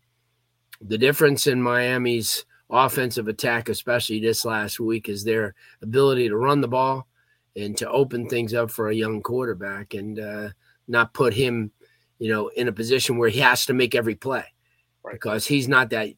[0.80, 6.60] the difference in Miami's offensive attack, especially this last week, is their ability to run
[6.60, 7.06] the ball
[7.54, 10.48] and to open things up for a young quarterback and uh,
[10.88, 11.70] not put him,
[12.18, 14.44] you know, in a position where he has to make every play
[15.02, 15.12] Right.
[15.14, 16.10] because he's not that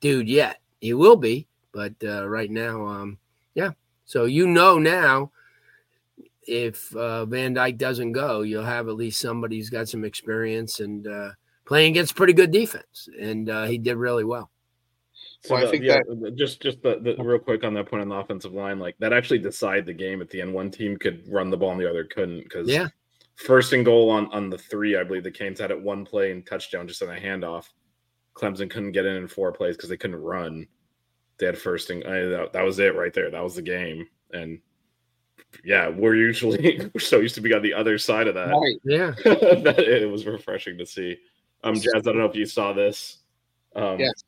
[0.00, 0.60] dude yet.
[0.80, 3.18] He will be, but uh, right now, um,
[3.54, 3.70] yeah.
[4.04, 5.32] So you know now,
[6.42, 10.80] if uh, Van Dyke doesn't go, you'll have at least somebody who's got some experience
[10.80, 11.30] and uh,
[11.66, 14.50] playing against pretty good defense, and uh, he did really well.
[15.44, 18.02] So Well, I think yeah, the- just just the, the real quick on that point
[18.02, 20.52] on the offensive line, like that actually decided the game at the end.
[20.52, 22.88] One team could run the ball and the other couldn't because Yeah.
[23.36, 26.32] first and goal on on the three, I believe the Canes had it one play
[26.32, 27.66] and touchdown just on a handoff.
[28.34, 30.66] Clemson couldn't get in in four plays because they couldn't run.
[31.38, 33.30] They had first and I, that, that was it right there.
[33.30, 34.08] That was the game.
[34.32, 34.60] And
[35.64, 38.48] yeah, we're usually we're so used to be on the other side of that.
[38.50, 38.76] Right.
[38.84, 39.12] Yeah.
[39.24, 41.16] that it was refreshing to see.
[41.62, 43.18] Um, Jazz, I don't know if you saw this.
[43.76, 44.24] Um, Yes.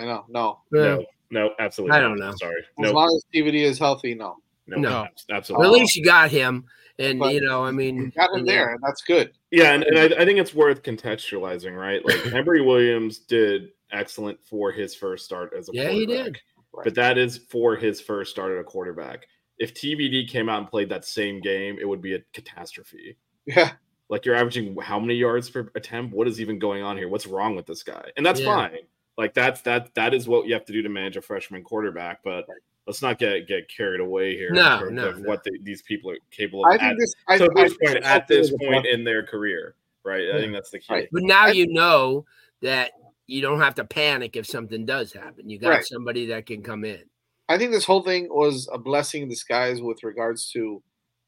[0.00, 0.24] I know.
[0.28, 0.60] No.
[0.70, 1.96] no, no, absolutely.
[1.96, 2.08] I not.
[2.08, 2.32] don't know.
[2.36, 2.60] Sorry.
[2.60, 4.36] As No, long as TVD is healthy, no.
[4.66, 5.04] no, No.
[5.04, 5.66] abs- Well, absolutely.
[5.66, 6.64] at least you got him,
[6.98, 9.32] and But- you know, I We mean, got him there, and that's good.
[9.50, 12.04] Yeah, and, and I, I think it's worth contextualizing, right?
[12.04, 16.32] Like Emory Williams did excellent for his first start as a Yeah, he quarterback.
[16.34, 16.42] did.
[16.84, 19.26] But that is for his first start at a quarterback.
[19.58, 23.16] If TVD came out and played that same game, it would be a catastrophe.
[23.46, 23.72] Yeah.
[24.08, 26.14] Like you're averaging how many yards per attempt?
[26.14, 27.08] What is even going on here?
[27.10, 28.10] What's wrong with this guy?
[28.16, 28.46] And that's Yeah.
[28.54, 28.78] fine.
[29.18, 32.20] Like that's that that is what you have to do to manage a freshman quarterback.
[32.24, 32.46] But
[32.86, 35.28] let's not get get carried away here No, no, no.
[35.28, 36.72] what the, these people are capable of.
[36.72, 37.14] I at, think this.
[37.28, 38.94] I, so at I this point, at this is a point plus.
[38.94, 40.30] in their career, right?
[40.34, 40.92] I think that's the key.
[40.94, 41.08] Right.
[41.12, 42.24] but now you know
[42.62, 42.92] that
[43.26, 45.48] you don't have to panic if something does happen.
[45.48, 45.84] You got Right.
[45.84, 47.02] somebody that can come in.
[47.48, 50.82] I think this whole thing was a blessing in disguise with regards to,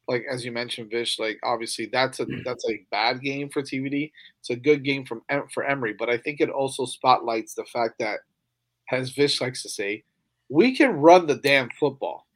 [0.07, 1.19] like as you mentioned, Vish.
[1.19, 2.41] Like obviously that's a mm-hmm.
[2.45, 4.11] that's a bad game for TVD.
[4.39, 7.65] It's a good game from Em- for Emory, but I think it also spotlights the
[7.65, 8.19] fact that,
[8.91, 10.03] as Vish likes to say,
[10.49, 12.27] we can run the damn football.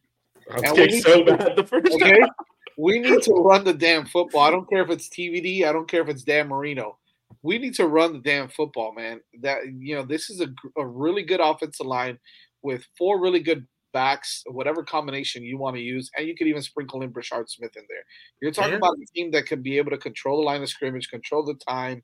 [0.50, 2.30] And we so to- bad the first Okay, time.
[2.78, 4.42] we need to run the damn football.
[4.42, 5.66] I don't care if it's TVD.
[5.66, 6.98] I don't care if it's Dan Marino.
[7.44, 9.22] we need to run the damn football, man.
[9.42, 12.18] That you know, this is a, a really good offensive line
[12.62, 16.62] with four really good backs, whatever combination you want to use, and you could even
[16.62, 18.04] sprinkle in Brashard Smith in there.
[18.41, 18.78] You're talking Yeah.
[18.78, 21.56] about a team that can be able to control the line of scrimmage, control the
[21.56, 22.04] time,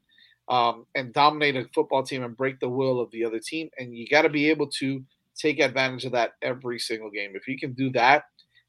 [0.50, 3.70] um, and dominate a football team and break the will of the other team.
[3.78, 5.04] And you got to be able to
[5.36, 7.36] take advantage of that every single game.
[7.36, 8.26] If you can do that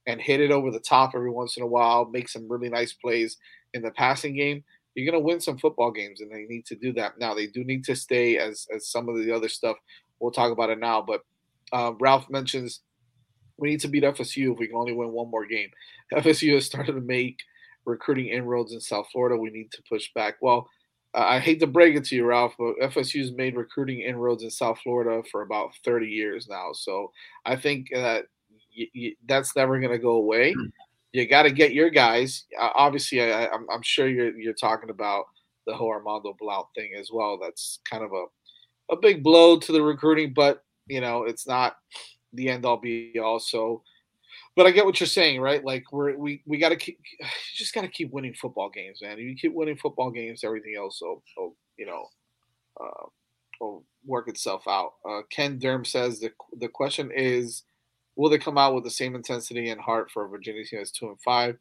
[0.06, 2.92] and hit it over the top every once in a while, make some really nice
[2.92, 3.36] plays
[3.74, 6.74] in the passing game, you're going to win some football games, and they need to
[6.74, 7.18] do that.
[7.18, 9.76] Now they do need to stay as as some of the other stuff.
[10.18, 11.20] We'll talk about it now, but
[11.72, 12.80] uh, Ralph mentions
[13.58, 15.70] we need to beat FSU if we can only win one more game.
[16.14, 17.38] FSU has started to make
[17.84, 19.36] recruiting inroads in South Florida.
[19.36, 20.36] We need to push back.
[20.40, 20.68] Well,
[21.14, 24.78] I hate to break it to you, Ralph, but FSU's made recruiting inroads in South
[24.82, 26.72] Florida for about 30 years now.
[26.74, 27.10] So
[27.46, 28.26] I think that
[28.76, 30.54] y- y- that's never going to go away.
[31.12, 32.44] You got to get your guys.
[32.60, 35.24] Uh, obviously, I, I'm, I'm sure you're you're talking about
[35.66, 37.38] the whole Armando Blount thing as well.
[37.40, 38.24] That's kind of a
[38.92, 41.76] a big blow to the recruiting, but you know it's not
[42.36, 43.38] the end all be all.
[43.38, 43.82] So,
[44.54, 45.64] but I get what you're saying, right?
[45.64, 47.00] Like we're we we got to keep
[47.54, 49.18] just got to keep winning football games, man.
[49.18, 52.06] If you keep winning football games, everything else will, will you know
[52.80, 53.06] uh,
[53.60, 54.94] will work itself out.
[55.08, 57.64] Uh, Ken Derm says the the question is,
[58.16, 61.08] will they come out with the same intensity and heart for Virginia team as two
[61.08, 61.56] and five?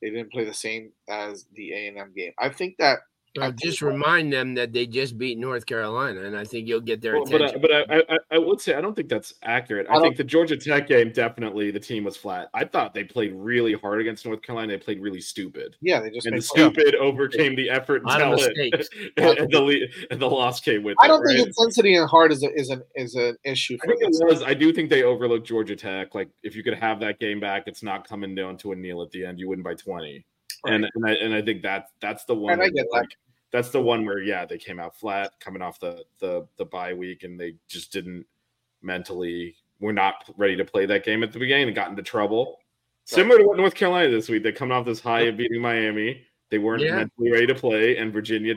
[0.00, 2.32] They didn't play the same as the A and M game.
[2.38, 3.00] I think that
[3.40, 7.00] Uh, just remind them that they just beat North Carolina, and I think you'll get
[7.00, 7.60] their Well, but I, attention.
[7.62, 9.86] but I, I, I would say I don't think that's accurate.
[9.88, 12.50] I I, think the Georgia Tech game definitely the team was flat.
[12.52, 14.74] I thought they played really hard against North Carolina.
[14.74, 18.06] They played really stupid, yeah, they just and the made stupid overcame the effort and
[18.06, 18.88] Lot of talent, mistakes.
[19.16, 20.96] and, the and the loss came with.
[21.00, 21.36] I don't right?
[21.36, 24.42] think intensity and heart is a, is an is an issue I think it was.
[24.42, 26.14] I do think they overlooked Georgia Tech.
[26.14, 29.02] Like if you could have that game back, it's not coming down to a kneel
[29.02, 29.38] at the end.
[29.38, 30.26] You win by twenty,
[30.64, 32.54] and and I, and I think that that's the one.
[32.54, 32.98] And I where, get that.
[32.98, 33.16] like,
[33.50, 36.94] that's the one where yeah, they came out flat coming off the the the bye
[36.94, 38.26] week, and they just didn't
[38.82, 39.56] mentally.
[39.80, 42.58] We're not ready to play that game at the beginning and got into trouble.
[43.04, 46.22] Similar to what North Carolina this week, they coming off this high of beating Miami.
[46.50, 46.96] They weren't Yeah.
[46.96, 48.54] mentally ready to play, and Virginia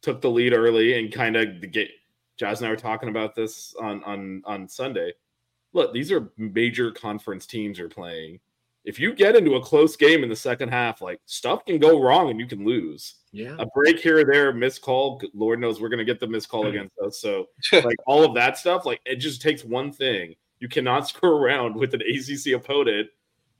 [0.00, 1.90] took the lead early and kind of the get.
[2.38, 5.12] Jazz and I were talking about this on on on Sunday.
[5.74, 8.40] Look, these are major conference teams are playing.
[8.84, 12.02] If you get into a close game in the second half, like stuff can go
[12.02, 13.14] wrong and you can lose.
[13.30, 15.22] yeah, A break here or there, missed call.
[15.34, 16.70] Lord knows we're gonna get the missed call hmm.
[16.70, 17.20] against us.
[17.20, 20.34] So like all of that stuff, like it just takes one thing.
[20.58, 23.08] You cannot screw around with an ACC opponent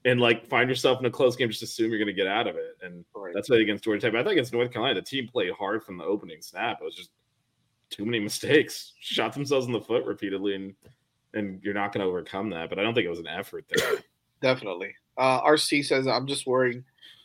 [0.05, 1.49] and like find yourself in a close game.
[1.49, 3.33] Just assume you're going to get out of it, and Right.
[3.33, 4.11] that's what against Georgia Tech.
[4.11, 6.79] But I think against North Carolina, the team played hard from the opening snap.
[6.81, 7.11] It was just
[7.89, 10.75] too many mistakes, shot themselves in the foot repeatedly, and
[11.33, 12.69] and you're not going to overcome that.
[12.69, 13.99] But I don't think it was an effort there.
[14.41, 14.93] Definitely.
[15.17, 16.83] Uh, RC says I'm just worrying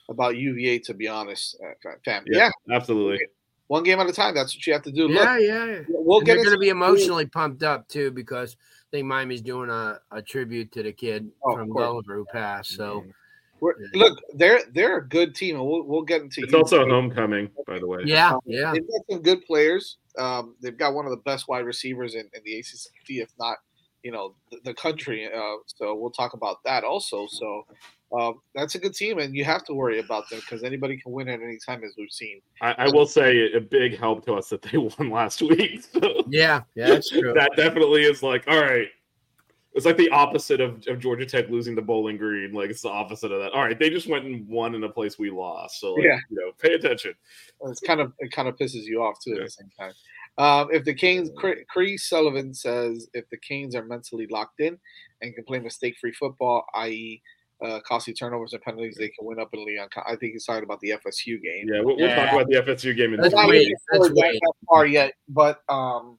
[0.09, 2.24] about UVA to be honest, uh, fam.
[2.27, 2.51] Yeah.
[2.68, 2.77] Yeah.
[2.77, 3.18] Absolutely.
[3.66, 4.35] one game at a time.
[4.35, 5.09] That's what you have to do.
[5.11, 5.79] yeah, Look, yeah.
[5.88, 9.42] we'll And get they're going to be emotionally pumped up too because I think Miami's
[9.42, 11.85] doing a, a tribute to the kid Oh, from course.
[11.85, 12.70] Gulliver who passed.
[12.74, 13.05] So
[13.61, 16.40] we're- look, they're they're a good team, and we'll we'll get into.
[16.42, 18.01] It's also a homecoming, by the way.
[18.07, 18.72] yeah, Um, yeah.
[18.72, 19.96] They've got some good players.
[20.16, 23.59] Um, they've got one of the best wide receivers in, in the ACC, if not,
[24.02, 25.26] you know, the, the country.
[25.26, 27.26] Uh, so we'll talk about that also.
[27.26, 27.66] So
[28.18, 31.12] um, that's a good team, and you have to worry about them because anybody can
[31.12, 32.40] win at any time, as we've seen.
[32.62, 35.84] I, I will say a big help to us that they won last week.
[35.92, 37.34] So Yeah, yeah, that's true.
[37.34, 38.88] that definitely is like, all right.
[39.78, 42.52] It's like the opposite of, of Georgia Tech losing the Bowling Green.
[42.52, 43.52] Like it's the opposite of that.
[43.52, 45.80] All right, they just went and won in a place we lost.
[45.80, 46.18] So like, Yeah.
[46.30, 47.14] you know, pay attention.
[47.62, 49.92] It's kind of it kind of pisses you off too at the same time.
[50.36, 54.78] Um, if the Canes, Cre- Cree Sullivan says, if the Canes are mentally locked in
[55.22, 57.20] and can play mistake-free football, i.e.,
[57.64, 59.88] uh, costly turnovers and penalties, they can win up in Leon.
[60.06, 61.66] I think he's talking about the FSU game.
[61.72, 63.84] Yeah, we'll, we'll talk about the FSU game in Let's a Not wait, looking let's
[63.98, 64.40] forward that- wait.
[64.40, 66.18] that far yet, but um,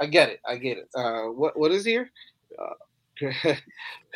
[0.00, 0.40] I get it.
[0.46, 0.88] I get it.
[0.94, 2.10] Uh, what what is here?
[2.58, 2.74] Uh,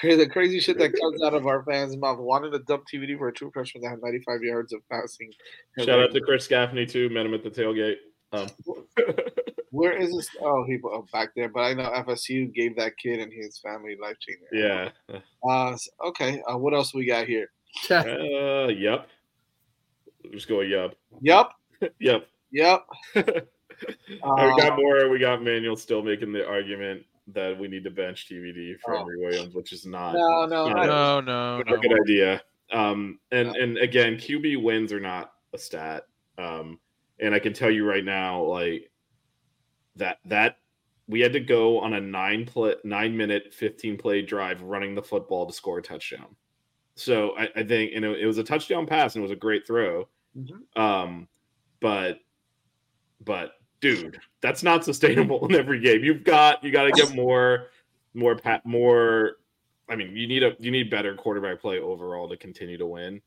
[0.02, 2.18] the crazy shit that comes out of our fans' mouth.
[2.18, 5.32] Wanted to dump TVD for a true freshman that had 95 yards of passing.
[5.78, 7.08] Shout out to Chris Gaffney too.
[7.08, 7.96] Met him at the tailgate.
[8.32, 8.48] Um,
[9.70, 10.28] Where is this?
[10.40, 11.48] Oh, he oh, back there.
[11.48, 14.46] But I know FSU gave that kid and his family life changing.
[14.52, 14.90] yeah.
[15.48, 16.42] Uh, s- okay.
[16.48, 17.50] Uh, what else we got here?
[17.90, 19.08] Uh, yep.
[20.30, 20.94] Just go yup.
[21.20, 21.54] Yup.
[21.98, 22.28] Yep.
[22.52, 22.86] Yep.
[24.22, 25.08] Uh, we got more.
[25.08, 29.02] We got Manuel still making the argument that we need to bench TVD for Oh.
[29.02, 31.20] Emory Williams, which is not No, no, not No, no.
[31.20, 31.74] no, no.
[31.74, 32.42] a good idea.
[32.72, 36.06] Um, and and again, QB wins are not a stat.
[36.38, 36.78] Um,
[37.20, 38.90] and I can tell you right now, like
[39.96, 40.56] that that
[41.08, 45.02] we had to go on a nine play nine minute fifteen play drive running the
[45.02, 46.34] football to score a touchdown.
[46.94, 49.36] So I, I think you know it was a touchdown pass and it was a
[49.36, 50.08] great throw.
[50.36, 50.80] Mhm.
[50.80, 51.28] Um,
[51.80, 52.20] but
[53.24, 53.52] but
[53.82, 56.02] dude, that's not sustainable in every game.
[56.02, 57.66] You've got you got to get more
[58.14, 59.36] more pat more.
[59.90, 63.20] I mean, you need a you need better quarterback play overall to continue to win.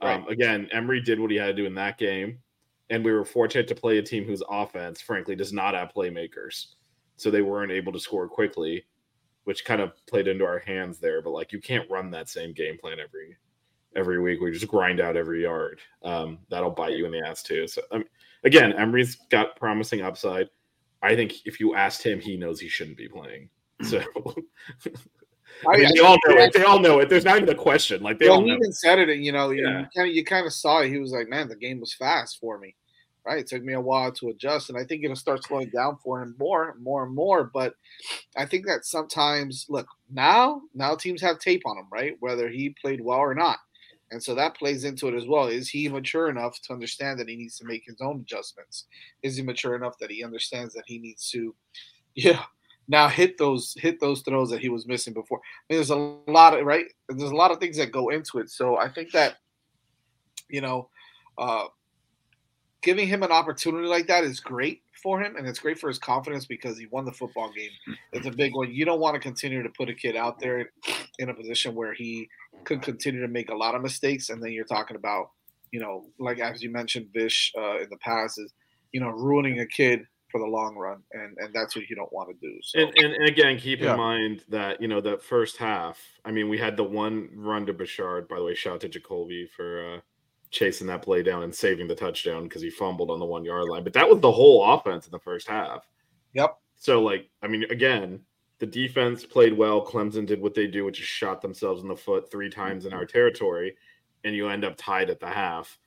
[0.00, 2.38] Um, again, Emory did what he had to do in that game,
[2.90, 6.66] and we were fortunate to play a team whose offense, frankly, does not have playmakers,
[7.16, 8.84] so they weren't able to score quickly,
[9.44, 11.22] which kind of played into our hands there.
[11.22, 13.36] But like, you can't run that same game plan every
[13.96, 14.40] every week.
[14.40, 15.80] We just grind out every yard.
[16.02, 17.66] Um, that'll bite you in the ass too.
[17.66, 18.04] So um,
[18.44, 20.48] again, Emory's got promising upside.
[21.02, 23.48] I think if you asked him, he knows he shouldn't be playing.
[23.82, 24.02] So
[25.68, 26.52] I mean, they all know it.
[26.52, 27.08] They all know it.
[27.08, 28.02] There's not even a question.
[28.02, 28.54] Like they Well, all know.
[28.54, 29.86] even said it, and you know, you Yeah.
[29.94, 30.88] kind of you kind of saw it.
[30.88, 32.74] He was like, "Man, the game was fast for me."
[33.24, 33.40] Right?
[33.40, 36.22] It took me a while to adjust, and I think it'll start slowing down for
[36.22, 37.50] him more, and more and more.
[37.52, 37.74] But
[38.36, 42.16] I think that sometimes, look, now, now teams have tape on him, right?
[42.20, 43.58] Whether he played well or not,
[44.10, 45.46] and so that plays into it as well.
[45.46, 48.86] Is he mature enough to understand that he needs to make his own adjustments?
[49.22, 51.54] Is he mature enough that he understands that he needs to,
[52.14, 52.42] yeah,
[52.88, 55.38] now hit those hit those throws that he was missing before?
[55.38, 55.96] I mean, there's a
[56.28, 56.86] lot of right.
[57.08, 58.50] There's a lot of things that go into it.
[58.50, 59.36] So I think that,
[60.48, 60.88] you know,
[61.36, 61.64] uh,
[62.82, 66.00] giving him an opportunity like that is great for him, and it's great for his
[66.00, 67.70] confidence because he won the football game.
[68.12, 68.72] It's a big one.
[68.72, 70.72] You don't want to continue to put a kid out there
[71.20, 72.28] in a position where he
[72.64, 75.30] could continue to make a lot of mistakes, and then you're talking about,
[75.70, 78.52] you know, like as you mentioned, Vish uh, in the past is,
[78.90, 80.00] you know, ruining a kid
[80.32, 82.58] for the long run, and and that's what you don't want to do.
[82.62, 82.80] So.
[82.80, 83.92] And, and, and again, keep Yeah.
[83.92, 86.00] in mind that you know that first half.
[86.24, 88.26] I mean, we had the one run to Brashard.
[88.28, 90.00] By the way, shout out to Jacolby for uh,
[90.50, 93.68] chasing that play down and saving the touchdown because he fumbled on the one yard
[93.68, 93.84] line.
[93.84, 95.86] But that was the whole offense in the first half.
[96.34, 96.58] Yep.
[96.76, 98.20] So, like, I mean, again,
[98.58, 99.84] the defense played well.
[99.84, 102.92] Clemson did what they do, which is shot themselves in the foot three times in
[102.92, 103.12] our mm-hmm.
[103.12, 103.76] territory,
[104.24, 105.78] and you end up tied at the half.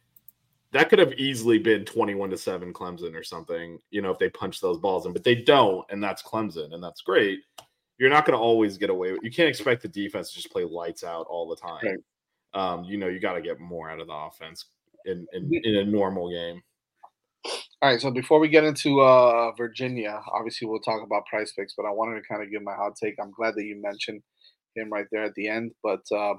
[0.71, 4.29] That could have easily been 21 to 7 Clemson or something, you know, if they
[4.29, 7.39] punch those balls in, but they don't, and that's Clemson, and that's great.
[7.97, 10.51] You're not going to always get away with You can't expect the defense to just
[10.51, 11.79] play lights out all the time.
[11.83, 11.99] Right.
[12.53, 14.65] Um, you know, you got to get more out of the offense
[15.05, 16.61] in, in, in a normal game.
[17.81, 21.85] All right, so before we get into uh, Virginia, obviously we'll talk about PrizePicks, but
[21.85, 23.15] I wanted to kind of give my hot take.
[23.21, 24.21] I'm glad that you mentioned
[24.75, 26.33] him right there at the end, but uh,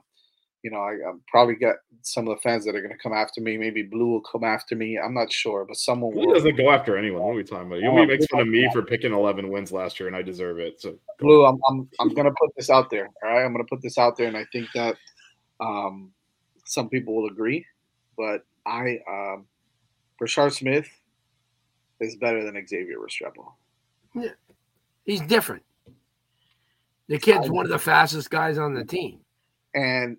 [0.63, 3.15] you know, I, I probably get some of the fans that are going to come
[3.15, 3.57] after me.
[3.57, 4.99] Maybe Blu will come after me.
[5.03, 6.35] I'm not sure, but someone Blu will.
[6.35, 7.23] doesn't go after anyone.
[7.23, 7.81] What are we talking about?
[7.81, 10.21] You Oh, only makes fun of me for picking 11 wins last year, and I
[10.21, 10.83] deserve it.
[10.83, 13.09] So Blu, I'm, I'm, I'm going to put this out there.
[13.25, 14.97] All right, I'm going to put this out there, and I think that
[15.61, 16.13] um,
[16.65, 17.67] some people will agree,
[18.17, 19.47] but I, um,
[20.21, 20.89] Brashard Smith
[22.01, 23.53] is better than Xavier Restrepo.
[25.05, 25.63] He's different.
[27.09, 29.21] The kid's one of the fastest guys on the team.
[29.75, 30.17] and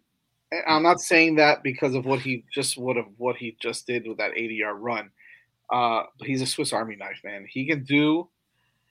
[0.68, 4.06] I'm not saying that because of what he just would have what he just did
[4.08, 5.10] with that 80 yard run.
[5.72, 7.46] Uh, but he's a Swiss Army knife, man.
[7.50, 8.28] He can do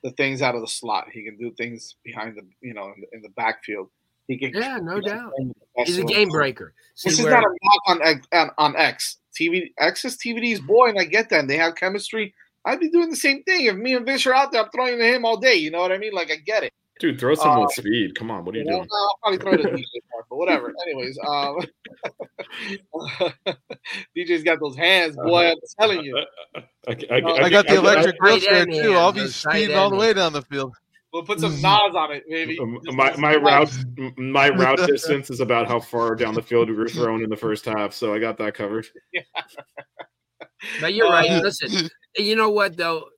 [0.02, 1.08] the things out of the slot.
[1.12, 3.90] He can do things behind the you know in the, in the backfield.
[4.30, 5.32] He can Yeah, no he doubt.
[5.36, 6.72] play with the best He's a game breaker.
[7.04, 9.16] This is where- not a knock on X, on, on X.
[9.38, 11.40] TV X is TVD's boy, and I get that.
[11.40, 12.32] And they have chemistry.
[12.64, 14.62] I'd be doing the same thing if me and Vish are out there.
[14.62, 15.54] I'm throwing to him all day.
[15.54, 16.12] You know what I mean?
[16.12, 16.72] Like I get it.
[17.00, 18.14] Dude, throw some Uh, with speed.
[18.14, 18.88] Come on, what are you You know, doing?
[18.92, 20.72] I'll probably throw it at DJ Park, but whatever.
[20.86, 21.56] Anyways, um,
[24.16, 25.48] DJ's got those hands, boy.
[25.50, 26.18] I'm telling you.
[26.86, 28.94] I, I, I got the electric I- I- wheelchair tight too.
[28.94, 30.74] I'll be speeding all the way down the field.
[31.12, 32.58] We'll put some Nas on it, maybe.
[32.92, 33.72] My my route
[34.16, 37.36] my route distance is about how far down the field we were thrown in the
[37.36, 38.86] first half, so I got that covered.
[40.80, 41.30] But you're right.
[41.30, 41.88] Uh, Listen,
[42.18, 43.08] you know what though?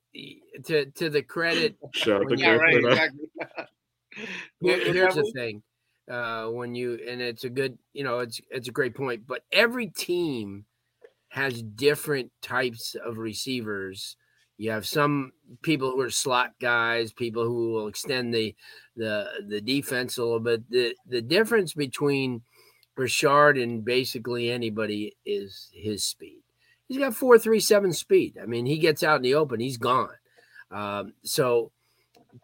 [0.65, 2.77] To to the credit, Shout out to Yeah, right.
[2.77, 3.27] Exactly.
[4.61, 5.61] here- here's the thing.
[6.09, 9.27] Uh, when you and it's a good, you know, it's it's a great point.
[9.27, 10.65] But every team
[11.29, 14.15] has different types of receivers.
[14.57, 18.55] You have some people who are slot guys, people who will extend the
[18.95, 20.69] the the defense a little bit.
[20.69, 22.41] The the difference between
[22.95, 26.41] Richard and basically anybody is his speed.
[26.87, 28.37] He's got four three seven speed.
[28.41, 30.09] I mean, he gets out in the open, he's gone.
[30.69, 31.71] Um, so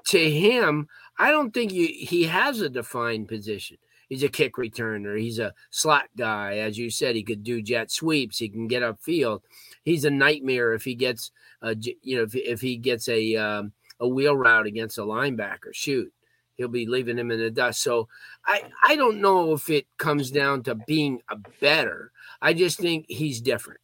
[0.08, 0.88] to him,
[1.18, 3.78] I don't think you, he has a defined position.
[4.10, 5.18] he's a kick returner.
[5.20, 7.16] He's a slot guy, as you said.
[7.16, 8.40] He could do jet sweeps.
[8.40, 9.42] He can get upfield.
[9.84, 13.74] He's a nightmare if he gets a you know if, if he gets a um,
[14.00, 15.74] a wheel route against a linebacker.
[15.74, 16.12] Shoot,
[16.56, 17.82] he'll be leaving him in the dust.
[17.82, 18.08] So
[18.46, 22.12] I I don't know if it comes down to being a better.
[22.42, 23.82] I just think he's different,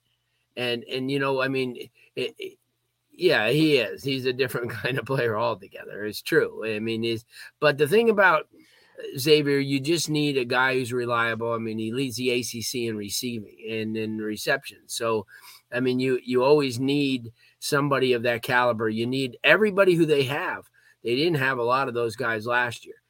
[0.55, 1.77] and and you know I mean.
[2.15, 2.57] It, it,
[3.17, 4.03] yeah, he is.
[4.03, 6.03] He's a different kind of player altogether.
[6.03, 6.65] It's true.
[6.65, 7.23] I mean, he's
[7.61, 8.47] but the thing about
[9.17, 11.51] Xavier, you just need a guy who's reliable.
[11.53, 14.79] I mean, he leads the ACC in receiving and in reception.
[14.87, 15.25] So,
[15.71, 18.89] I mean, you you always need somebody of that caliber.
[18.89, 20.69] You need everybody who they have.
[21.03, 23.01] They didn't have a lot of those guys last year.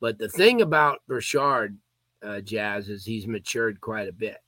[0.00, 1.76] But the thing about Brashard
[2.22, 4.38] uh, Jazz is he's matured quite a bit,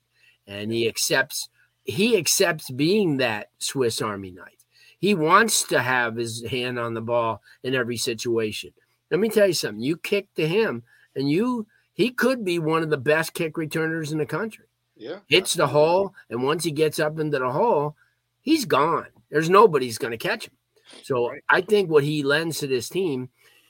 [0.47, 1.49] and he accepts
[1.85, 4.65] he accepts being that Swiss Army knife.
[4.99, 8.73] He wants to have his hand on the ball in every situation.
[9.11, 9.83] Let me tell you something.
[9.83, 10.83] You kick to him,
[11.15, 14.66] and you he could be one of the best kick returners in the country.
[14.97, 15.19] Yeah.
[15.29, 17.97] Hits the hole, and once he gets up into the hole,
[18.41, 19.09] he's gone.
[19.31, 20.55] There's nobody's going to catch him.
[21.03, 21.43] So Right.
[21.49, 23.29] I think what he lends to this team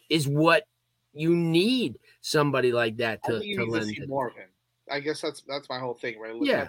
[0.08, 0.64] is what
[1.12, 3.94] you need somebody like that to, to lend.
[3.96, 4.06] to.
[4.06, 4.48] more of him.
[4.90, 6.34] I guess that's that's my whole thing, right?
[6.34, 6.68] Look Yeah.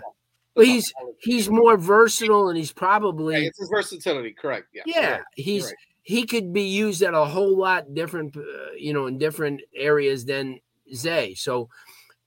[0.55, 4.70] Well, he's he's more versatile, and he's Yeah, probably it's his versatility, correct?
[4.74, 4.82] Yeah.
[4.88, 5.76] yeah, right, he's right.
[6.01, 8.41] he could be used at a whole lot different, uh,
[8.76, 10.60] you know, in different areas than
[10.95, 11.36] Zay.
[11.36, 11.70] So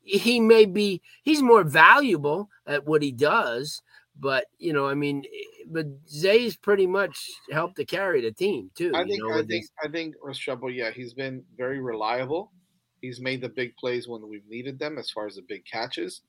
[0.02, 3.82] he may be he's more valuable at what he does,
[4.16, 5.24] but you know, I mean,
[5.68, 8.94] but Zay's pretty much helped to carry the team too.
[8.94, 12.52] I you think know, I think his- I think Restrepo, yeah, he's been very reliable.
[13.00, 16.22] He's made the big plays when we've needed them, as far as the big catches.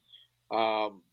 [0.51, 1.03] Um,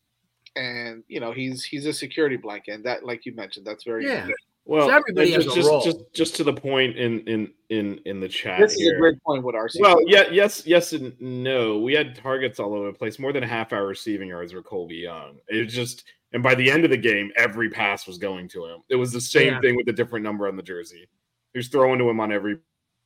[0.55, 4.05] and you know, he's he's a security blanket, and that, like you mentioned, that's very
[4.05, 4.27] Yeah.
[4.69, 5.81] Well, So everybody and has just, role.
[5.81, 8.97] just just just to the point in in in in the chat This is a
[8.97, 9.79] great point with RC.
[9.79, 11.79] Well, yeah, yes, yes, and no.
[11.79, 13.17] We had targets all over the place.
[13.17, 15.39] More than half our receiving yards were Colbie Young.
[15.47, 16.03] It was just,
[16.33, 18.81] and by the end of the game, every pass was going to him.
[18.89, 19.59] It was the same Yeah.
[19.59, 21.09] thing with a different number on the jersey.
[21.53, 22.59] He was throwing to him on every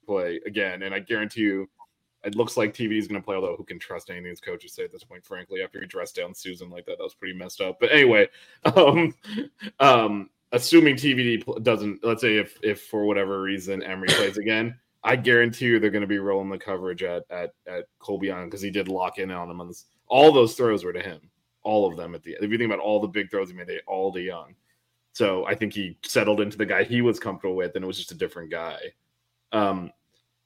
[0.05, 1.69] play again, and I guarantee you,
[2.25, 3.37] it looks like TV is going to play.
[3.37, 5.23] Although, who can trust anything these coaches say at this point?
[5.23, 7.79] Frankly, after he dressed down Susan like that, that was pretty messed up.
[7.79, 8.27] But anyway,
[8.75, 9.15] um,
[9.79, 15.17] um, assuming TVD doesn't, let's say if if for whatever reason Emory plays again, I
[15.17, 18.61] guarantee you they're going to be rolling the coverage at at at Colbie on because
[18.61, 19.85] he did lock in on him on this.
[20.07, 21.19] All those throws were to him,
[21.63, 22.37] all of them at the.
[22.39, 24.55] If you think about all the big throws he made, they all to Young.
[25.11, 27.97] So I think he settled into the guy he was comfortable with, and it was
[27.97, 28.79] just a different guy.
[29.51, 29.91] Um,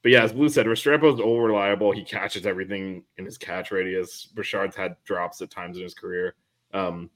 [0.02, 1.90] but yeah, as Blu said, Restrepo's over reliable.
[1.90, 4.28] He catches everything in his catch radius.
[4.34, 6.34] Richard's had drops at times in his career.
[6.72, 7.10] Um,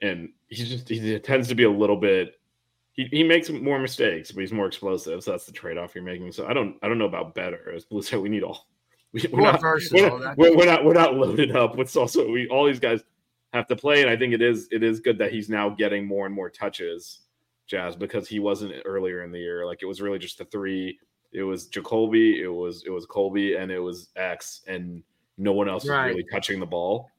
[0.00, 2.38] and he just he tends to be a little bit
[2.98, 5.22] he, he makes more mistakes, but he's more explosive.
[5.22, 6.32] So that's the trade off you're making.
[6.32, 7.72] So I don't I don't know about better.
[7.74, 8.66] As Blu said, we need all
[9.12, 11.76] we, we're, not, we're, not, we're, we're not we're not loaded up.
[11.76, 13.00] What's also we all these guys
[13.54, 16.06] have to play, and I think it is it is good that he's now getting
[16.06, 17.20] more and more touches,
[17.66, 19.64] Jazz, because he wasn't earlier in the year.
[19.64, 20.98] Like it was really just the three.
[21.32, 25.02] It was Jacolby, it was it was Colbie, and it was X, and
[25.38, 27.10] no one else was really touching the ball.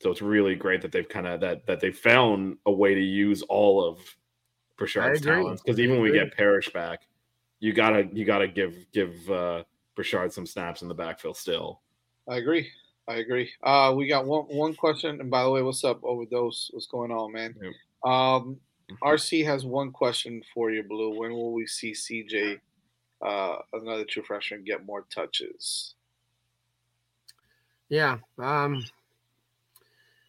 [0.00, 3.00] So it's really great that they've kind of that that they found a way to
[3.00, 3.98] use all of
[4.78, 5.36] Brashard's agree.
[5.36, 5.62] talents.
[5.62, 7.06] Because even when we get Parrish back,
[7.60, 9.64] you gotta you gotta give give uh
[9.96, 11.80] Brashard some snaps in the backfield still.
[12.28, 12.68] I agree.
[13.08, 13.50] I agree.
[13.62, 16.70] Uh, we got one one question, and by the way, what's up, Overdose?
[16.72, 17.54] What's going on, man?
[17.60, 17.72] Yep.
[18.04, 18.58] Um,
[19.02, 21.18] RC has one question for you, Blu.
[21.18, 22.58] When will we see CJ,
[23.22, 25.94] uh, another true freshman, get more touches?
[27.88, 28.18] Yeah.
[28.38, 28.84] Um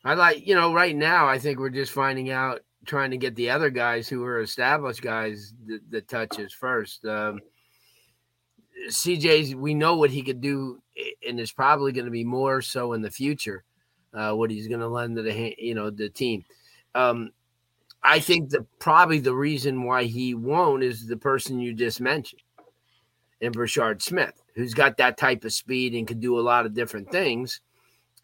[0.07, 3.35] I like, you know, right now I think we're just finding out trying to get
[3.35, 7.03] the other guys who are established guys the, the touches first.
[7.05, 7.41] Um
[8.89, 10.81] CJ's we know what he could do
[11.27, 13.65] and it's probably going to be more so in the future
[14.13, 16.45] uh what he's going to lend to the you know the team.
[16.95, 17.31] Um
[18.01, 22.43] I think the probably the reason why he won't is the person you just mentioned
[23.41, 26.73] and Brashard Smith, who's got that type of speed and can do a lot of
[26.73, 27.59] different things.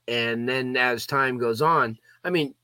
[0.08, 2.56] And then as time goes on, I mean,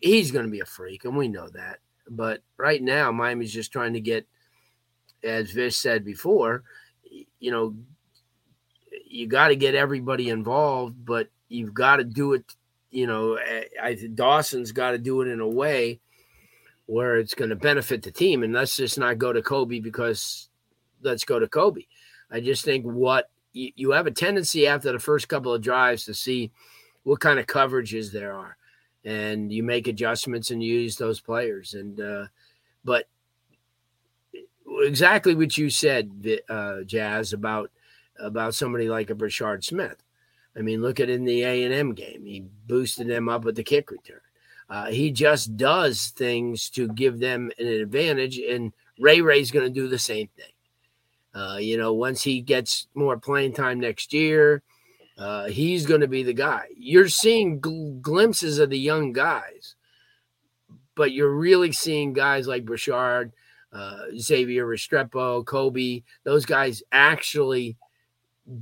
[0.00, 1.78] he's going to be a freak, and we know that.
[2.08, 4.26] But right now, Miami's just trying to get,
[5.24, 6.62] as Vish said before,
[7.40, 7.74] you know,
[9.08, 12.44] you got to get everybody involved, but you've got to do it.
[12.90, 13.38] You know,
[13.82, 16.00] I, Dawson's got to do it in a way
[16.86, 20.48] where it's going to benefit the team, and let's just not go to Colbie because
[21.02, 21.88] let's go to Colbie.
[22.30, 26.04] I just think what you, you have a tendency after the first couple of drives
[26.04, 26.52] to see
[27.04, 28.56] what kind of coverages there are,
[29.04, 31.74] and you make adjustments and use those players.
[31.74, 32.26] And uh,
[32.84, 33.08] but
[34.66, 36.10] exactly what you said,
[36.48, 37.70] uh, Jazz, about
[38.18, 40.02] about somebody like a Brashard Smith.
[40.56, 42.24] I mean, look at in the A and M game.
[42.24, 44.20] He boosted them up with the kick return.
[44.68, 49.70] Uh, he just does things to give them an advantage, and Ray Ray's going to
[49.70, 50.52] do the same thing.
[51.36, 54.62] Uh, you know, once he gets more playing time next year,
[55.18, 56.64] uh, he's going to be the guy.
[56.74, 59.74] You're seeing gl- glimpses of the young guys,
[60.94, 63.32] but you're really seeing guys like Brashard,
[63.70, 67.76] uh, Xavier Restrepo, Colbie, those guys actually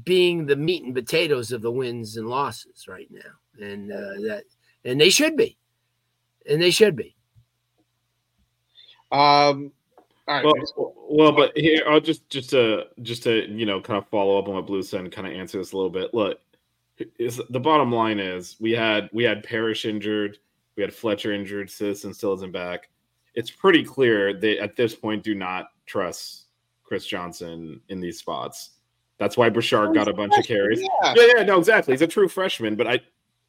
[0.03, 4.45] being the meat and potatoes of the wins and losses right now, and uh, that
[4.85, 5.57] and they should be,
[6.49, 7.15] and they should be.
[9.13, 9.73] Um,
[10.27, 10.45] all right.
[10.77, 14.39] Well, well, but here I'll just just to just to you know kind of follow
[14.39, 16.15] up on what Blu said and kind of answer this a little bit.
[16.15, 16.41] Look,
[17.19, 20.39] is the bottom line is we had we had Parrish injured,
[20.77, 22.89] we had Fletcher injured, Citizen still isn't back.
[23.35, 26.47] It's pretty clear they at this point do not trust
[26.85, 28.71] Chris Johnson in these spots.
[29.19, 30.81] That's why Brashard got a bunch of carries.
[30.81, 31.15] Yeah.
[31.17, 31.93] Yeah, yeah, no, exactly.
[31.95, 33.01] He's a true freshman, but I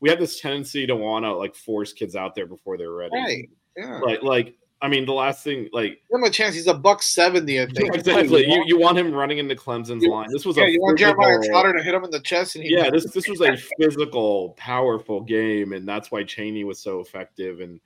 [0.01, 3.15] we have this tendency to want to like force kids out there before they're ready.
[3.15, 3.49] Right.
[3.77, 3.99] Yeah.
[3.99, 4.55] Like, like
[4.85, 6.53] I mean, the last thing, like Give him a chance.
[6.55, 7.93] He's a buck seventy, I think.
[7.95, 10.27] exactly, you, you want him running into Clemson's You- line.
[10.31, 12.55] This was yeah, a you want Jeremiah physical- Trotter to hit him in the chest,
[12.55, 16.79] and he yeah, this this was a physical, powerful game, and that's why Chaney was
[16.79, 17.59] so effective.
[17.59, 17.79] And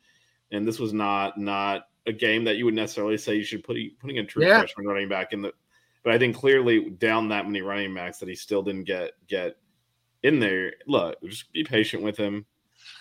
[0.52, 3.78] and this was not not a game that you would necessarily say you should put
[4.00, 4.60] putting a true Yeah.
[4.60, 5.54] freshman running back in the.
[6.04, 9.58] But I think clearly down that many running backs that he still didn't get get
[10.24, 10.74] in there.
[10.88, 12.46] Look, just be patient with him.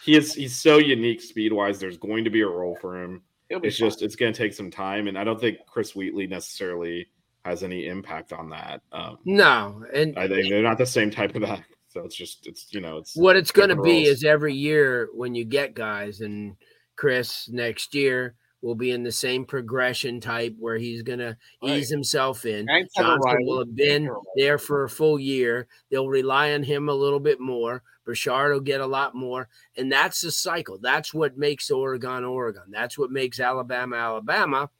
[0.04, 1.78] He is he's so unique speed wise.
[1.78, 3.22] There's going to be a role for him.
[3.50, 7.06] It's just it's going to take some time, and I don't think Chris Wheatley necessarily
[7.44, 8.82] has any impact on that.
[8.92, 11.66] Um, No, and I think they're not the same type of back.
[11.88, 15.08] So it's just it's you know it's what it's going to be is every year
[15.14, 16.54] when you get guys and
[16.96, 21.88] chris next year will be in the same progression type where he's going to ease
[21.88, 22.66] himself in.
[22.66, 25.68] Thanks, Johnson will have been there for a full year.
[25.90, 27.82] They'll rely on him a little bit more.
[28.06, 29.48] Brashard will get a lot more.
[29.76, 30.78] And that's the cycle.
[30.78, 32.64] That's what makes oregon oregon.
[32.70, 34.70] That's what makes alabama alabama.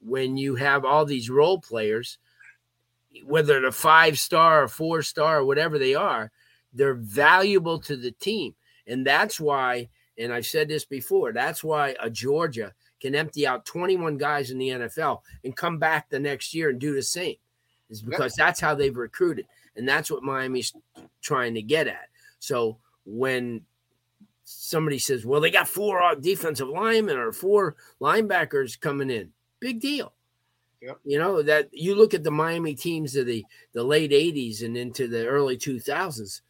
[0.00, 2.18] When you have all these role players
[3.24, 6.30] whether they're five star or four star or whatever they are,
[6.72, 8.54] they're valuable to the team.
[8.86, 9.88] And that's why,
[10.22, 14.58] and I've said this before, that's why a Georgia can empty out 21 guys in
[14.58, 17.36] the NFL and come back the next year and do the same.
[17.90, 19.46] Is because that's how they've recruited.
[19.76, 20.72] And that's what Miami's
[21.20, 22.08] trying to get at.
[22.38, 23.62] So when
[24.44, 29.80] somebody says, well, they got four uh, defensive linemen or four linebackers coming in, big
[29.80, 30.14] deal.
[30.80, 30.98] Yep.
[31.04, 34.76] You know that you look at the Miami teams of the the late '80s and
[34.76, 36.40] into the early 2000s,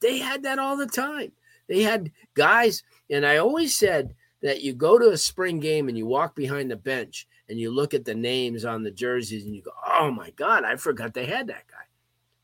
[0.00, 1.30] they had that all the time.
[1.72, 5.96] They had guys, and I always said that you go to a spring game and
[5.96, 9.56] you walk behind the bench and you look at the names on the jerseys and
[9.56, 11.84] you go, "Oh my God, I forgot they had that guy."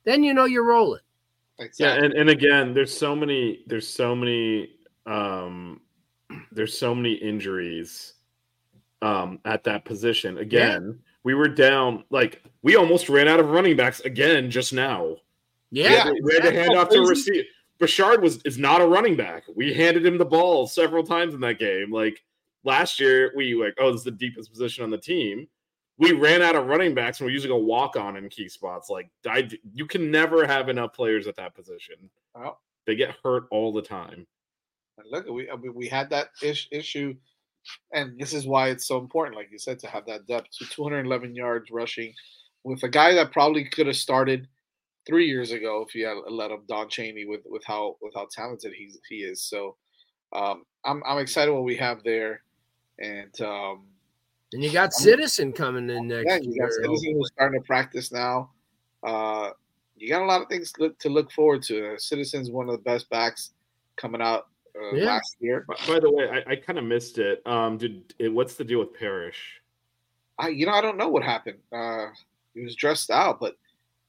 [0.05, 1.03] Then you know you're rolling.
[1.79, 4.71] yeah and, and again there's so many there's so many
[5.05, 5.81] um
[6.53, 8.15] there's so many injuries
[9.03, 13.77] um at that position again we were down like we almost ran out of running
[13.77, 15.17] backs again just now
[15.71, 17.47] Yeah, we had to hand off to crazy.
[17.81, 19.45] Brashard was is not a running back.
[19.55, 21.93] We handed him the ball several times in that game.
[21.93, 22.25] Like
[22.65, 25.49] last year, we like, oh, this is the deepest position on the team.
[25.99, 28.89] We ran out of running backs and we're using a walk on in key spots.
[28.89, 31.97] Like I, you can never have enough players at that position.
[32.87, 34.27] They get hurt all the time.
[34.97, 37.15] and look, we I mean, we had that ish, issue,
[37.93, 40.49] and this is why it's so important, like you said, to have that depth.
[40.51, 42.15] So 211 yards rushing
[42.65, 44.49] with a guy that probably could have started
[45.09, 48.29] three years ago if you had let him Don Chaney with with how with how
[48.31, 49.43] talented he's he is.
[49.43, 49.77] So
[50.33, 52.43] um, I'm I'm excited what we have there,
[53.01, 53.87] and um,
[54.53, 56.85] and you got Citizen coming in next yeah, you got year.
[56.85, 58.51] Citizen who's starting to practice now.
[59.03, 59.51] Uh,
[59.97, 61.95] you got a lot of things to look, to look forward to.
[61.95, 63.53] Uh, Citizen's one of the best backs
[63.97, 64.47] coming out
[64.81, 65.07] uh, Yeah.
[65.07, 65.65] last year.
[65.69, 67.45] By, by the way, I, I kind of missed it.
[67.47, 69.61] Um, did it, what's the deal with Parrish?
[70.39, 71.59] I you know I don't know what happened.
[71.73, 72.07] Uh,
[72.55, 73.57] he was dressed out, but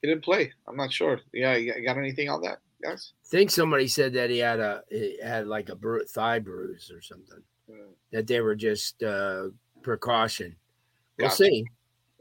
[0.02, 0.52] he didn't play.
[0.68, 1.20] I'm not sure.
[1.34, 3.14] Yeah, you got- anything on that, guys?
[3.26, 6.92] I think somebody said that he had a he had like a bru- thigh bruise
[6.92, 7.42] or something.
[7.70, 9.50] Mm, That they were just uh,
[9.82, 10.56] precaution.
[11.18, 11.36] We'll Gotcha.
[11.44, 11.66] see.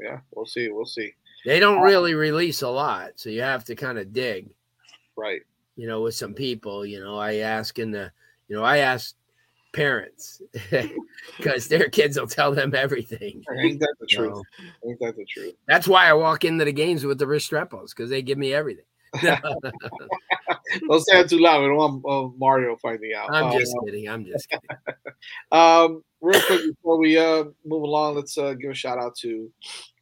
[0.00, 0.68] Yeah, we'll see.
[0.70, 1.14] We'll see.
[1.44, 4.50] They don't really release a lot, so you have to kind of dig.
[5.16, 5.42] Right.
[5.76, 8.10] You know, with some people, you know, I ask in the,
[8.48, 9.14] you know, I ask
[9.72, 10.40] parents
[11.36, 13.42] because their kids will tell them everything.
[13.58, 14.34] Ain't that the truth?
[14.36, 15.54] So, Ain't that the truth?
[15.66, 18.52] that's why I walk into the games with the wrist Restrepos because they give me
[18.54, 18.84] everything.
[19.22, 21.62] Don't say it too loud.
[21.62, 23.32] We don't want uh, Mario finding out.
[23.32, 24.08] I'm Uh, just kidding.
[24.08, 24.68] I'm just kidding.
[25.50, 29.50] Um, real quick before we uh move along, let's uh give a shout out to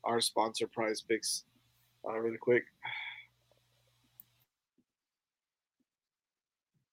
[0.04, 1.44] our sponsor, Prize Picks.
[2.06, 2.64] Uh, really quick.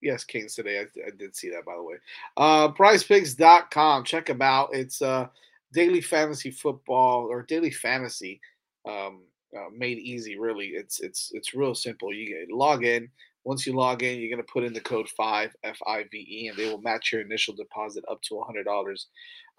[0.04, 0.80] Yes, Canes today.
[0.80, 1.96] I, I, did see that, by the way.
[2.36, 4.04] Uh, PrizePicks.com.
[4.04, 4.70] Check them out.
[4.74, 5.28] It's uh,
[5.74, 8.42] daily fantasy football or daily fantasy
[8.88, 9.22] um,
[9.56, 10.38] uh, made easy.
[10.38, 12.14] Really, it's it's it's real simple.
[12.14, 13.10] You get log in.
[13.46, 16.48] Once you log in, you're gonna put in the code five F I V E,
[16.48, 19.08] and they will match your initial deposit up to hundred dollars.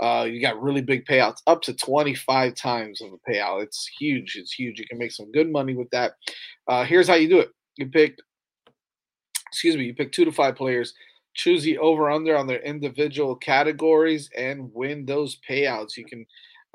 [0.00, 3.62] Uh, you got really big payouts, up to twenty five times of a payout.
[3.62, 4.36] It's huge.
[4.36, 4.78] It's huge.
[4.78, 6.12] You can make some good money with that.
[6.66, 7.50] Uh, here's how you do it.
[7.76, 8.18] You pick,
[9.54, 10.94] excuse me, you pick two to five players
[11.34, 15.96] choose the over under on their individual categories and win those payouts.
[15.96, 16.24] You can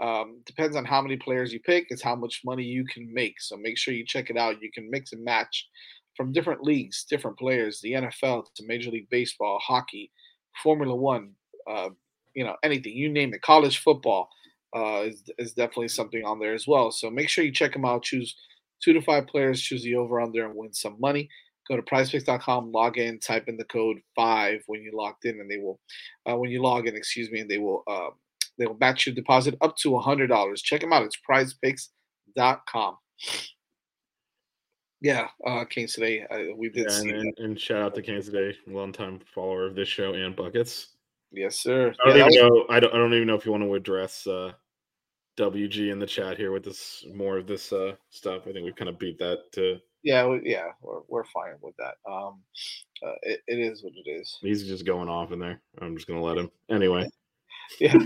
[0.02, 3.42] um, depends on how many players you pick, it's how much money you can make.
[3.42, 4.62] So make sure you check it out.
[4.62, 5.68] You can mix and match
[6.16, 10.10] from different leagues, different players, the NFL to Major League Baseball, hockey,
[10.64, 11.32] Formula One,
[11.70, 11.90] uh,
[12.34, 13.42] you know, anything you name it.
[13.42, 14.30] College football
[14.74, 16.92] uh, is, is definitely something on there as well.
[16.92, 18.04] So make sure you check them out.
[18.04, 18.36] Choose
[18.82, 21.30] two to five players, choose the over under, and win some money
[21.70, 25.50] go to prizepicks.com, log in, type in the code five when you logged in, and
[25.50, 25.80] they will,
[26.30, 28.10] uh, when you log in, excuse me, and they will, uh,
[28.58, 30.62] they will match your deposit up to a hundred dollars.
[30.62, 31.04] Check them out.
[31.04, 32.98] It's prizepicks.com.
[35.02, 36.26] Yeah, uh, Canes today.
[36.30, 39.88] Uh, we did Yeah, and, and, shout out to Canes today, longtime follower of this
[39.88, 40.90] show and buckets.
[41.32, 41.94] Yes, sir.
[42.04, 42.76] I don't Yeah, even was- know.
[42.76, 42.94] I don't.
[42.94, 44.52] I don't even know if you want to address uh,
[45.38, 48.42] WG in the chat here with this more of this uh, stuff.
[48.46, 49.80] I think we've kind of beat that to.
[50.04, 51.96] Yeah, we- yeah, we're, we're fine with that.
[52.10, 52.42] Um,
[53.06, 54.38] uh, it, it is what it is.
[54.42, 55.62] He's just going off in there.
[55.82, 56.50] I'm just gonna let him.
[56.70, 57.08] Anyway,
[57.80, 57.96] Yeah.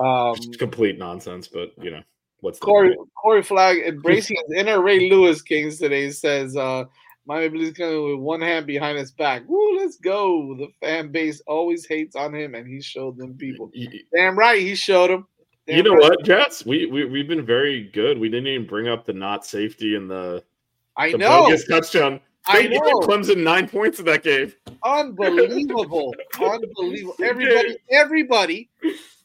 [0.00, 1.48] Um, complete nonsense.
[1.48, 2.02] But you know
[2.38, 3.08] what's the Corey point?
[3.20, 6.84] Corey Flagg embracing his inner Ray Lewis Kings today says uh
[7.26, 9.42] Miami Blues coming with one hand behind his back.
[9.48, 10.54] Woo, let's go.
[10.56, 13.72] The fan base always hates on him and he showed them people.
[14.14, 15.26] Damn right, he showed them.
[15.66, 16.64] You know what, Jets?
[16.64, 18.20] We, we we've been very good.
[18.20, 20.44] We didn't even bring up the not safety and the
[20.98, 21.44] I the know.
[21.44, 22.20] bogus touchdown.
[22.46, 23.00] I They know.
[23.00, 24.52] Clemson nine points in that game.
[24.82, 26.14] Unbelievable.
[26.40, 27.14] Unbelievable.
[27.22, 28.70] Everybody, everybody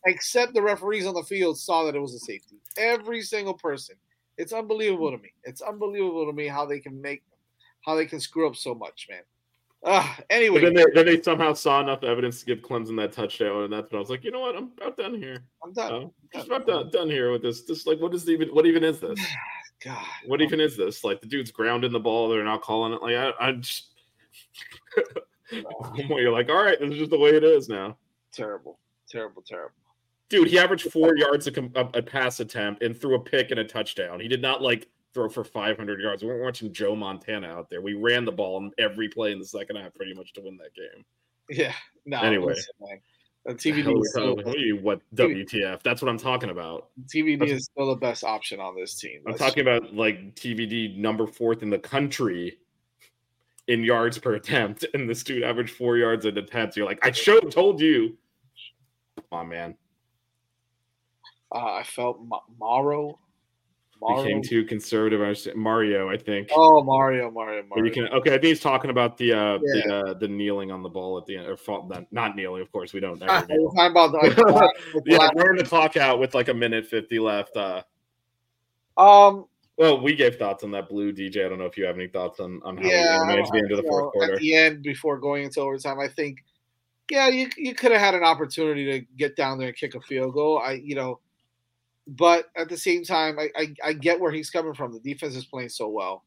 [0.05, 2.57] except the referees on the field saw that it was a safety.
[2.77, 3.95] Every single person.
[4.37, 5.31] It's unbelievable to me.
[5.43, 7.23] It's unbelievable to me how they can make
[7.85, 9.21] how they can screw up so much, man.
[9.85, 13.63] Uh, anyway, then they, then they somehow saw enough evidence to give Clemson that touchdown,
[13.63, 14.55] and that's when I was like, you know what?
[14.55, 15.43] I'm about done here.
[15.61, 15.91] I'm done.
[15.91, 17.63] Uh, just about done, done here with this.
[17.63, 18.47] Just like, what is even?
[18.49, 19.19] What even is this?
[19.83, 20.05] God.
[20.25, 21.03] What even is this?
[21.03, 23.01] Like the dude's grounding the ball, they're not calling it.
[23.01, 23.89] Like I, I'm just.
[26.09, 27.97] You're like, all right, this is just the way it is now.
[28.31, 28.79] Terrible.
[29.09, 29.75] Terrible, terrible.
[30.29, 33.51] Dude, he averaged four yards a, com- a, a pass attempt and threw a pick
[33.51, 34.19] and a touchdown.
[34.19, 36.23] He did not like throw for 500 yards.
[36.23, 37.81] We weren't watching Joe Montana out there.
[37.81, 40.57] We ran the ball in every play in the second half pretty much to win
[40.57, 41.05] that game.
[41.49, 41.73] Yeah.
[42.05, 42.19] No.
[42.21, 42.53] Anyway.
[42.53, 42.73] listen,
[43.45, 43.55] man.
[43.57, 45.81] TVD, is still, what, you, what WTF?
[45.83, 46.89] That's what I'm talking about.
[47.07, 49.21] TVD is still the best option on this team.
[49.25, 52.57] I'm That's- talking about like TVD number fourth in the country
[53.67, 56.75] in yards per attempt, and this dude averaged four yards an attempt.
[56.77, 58.17] You're like, I should have told you.
[59.17, 59.75] Come on, man.
[61.53, 63.19] Uh, I felt Ma- Morrow.
[64.03, 64.23] Morrow.
[64.23, 65.21] Became too conservative.
[65.21, 66.49] I Mario, I think.
[66.55, 67.85] Oh, Mario, Mario, Mario.
[67.85, 68.31] you can okay.
[68.31, 69.81] I think he's talking about the uh, Yeah.
[69.87, 72.61] the uh, the kneeling on the ball at the end, or fall, not, not kneeling.
[72.61, 73.21] Of course, we don't.
[73.27, 74.35] Ah, Ever we're talking about the, like,
[74.93, 77.55] the yeah, black- wearing the clock out with like a minute fifty left.
[77.57, 77.81] Uh,
[78.97, 79.45] Um,
[79.77, 81.45] well, we gave thoughts on that Blu DJ.
[81.45, 83.57] I don't know if you have any thoughts on on how yeah, we managed the
[83.57, 84.33] end of the fourth know, quarter.
[84.33, 86.43] At the end, before going into overtime, I think,
[87.09, 90.01] yeah, you you could have had an opportunity to get down there and kick a
[90.01, 90.59] field goal.
[90.63, 91.19] I, you know,
[92.07, 94.93] but at the same time, I I, I get where he's coming from.
[94.93, 96.23] The defense is playing so well.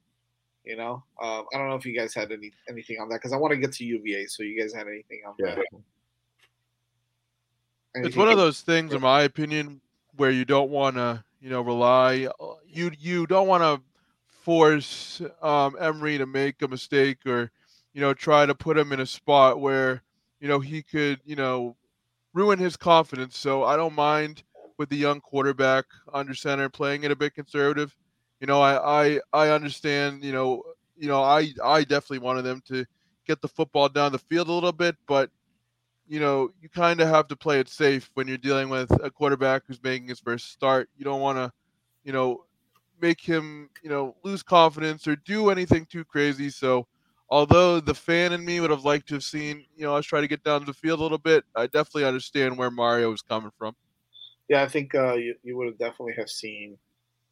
[0.65, 3.33] You know, um, I don't know if you guys had any anything on that because
[3.33, 4.27] I want to get to UVA.
[4.27, 5.55] So you guys had anything on Yeah.
[5.55, 5.67] that?
[7.95, 9.81] It's one of those things, in my opinion,
[10.17, 12.29] where you don't want to, you know, rely.
[12.67, 13.83] You you don't want to
[14.29, 17.51] force um, Emory to make a mistake or,
[17.93, 20.03] you know, try to put him in a spot where,
[20.41, 21.77] you know, he could, you know,
[22.35, 23.37] ruin his confidence.
[23.39, 24.43] So I don't mind
[24.79, 27.97] with the young quarterback under center playing it a bit conservative.
[28.41, 30.23] You know, I I I understand.
[30.23, 30.63] You know,
[30.97, 32.85] you know, I I definitely wanted them to
[33.27, 35.31] get the football down the field a little bit, but
[36.09, 39.11] you know, you kind of have to play it safe when you're dealing with a
[39.11, 40.89] quarterback who's making his first start.
[40.97, 41.53] You don't want to,
[42.05, 42.45] you know,
[43.01, 46.49] make him, you know, lose confidence or do anything too crazy.
[46.51, 46.87] So,
[47.29, 50.21] although the fan in me would have liked to have seen, you know, us try
[50.21, 53.51] to get down the field a little bit, I definitely understand where Mario was coming
[53.59, 53.75] from.
[54.49, 56.79] Yeah, I think uh, you, you would have definitely have seen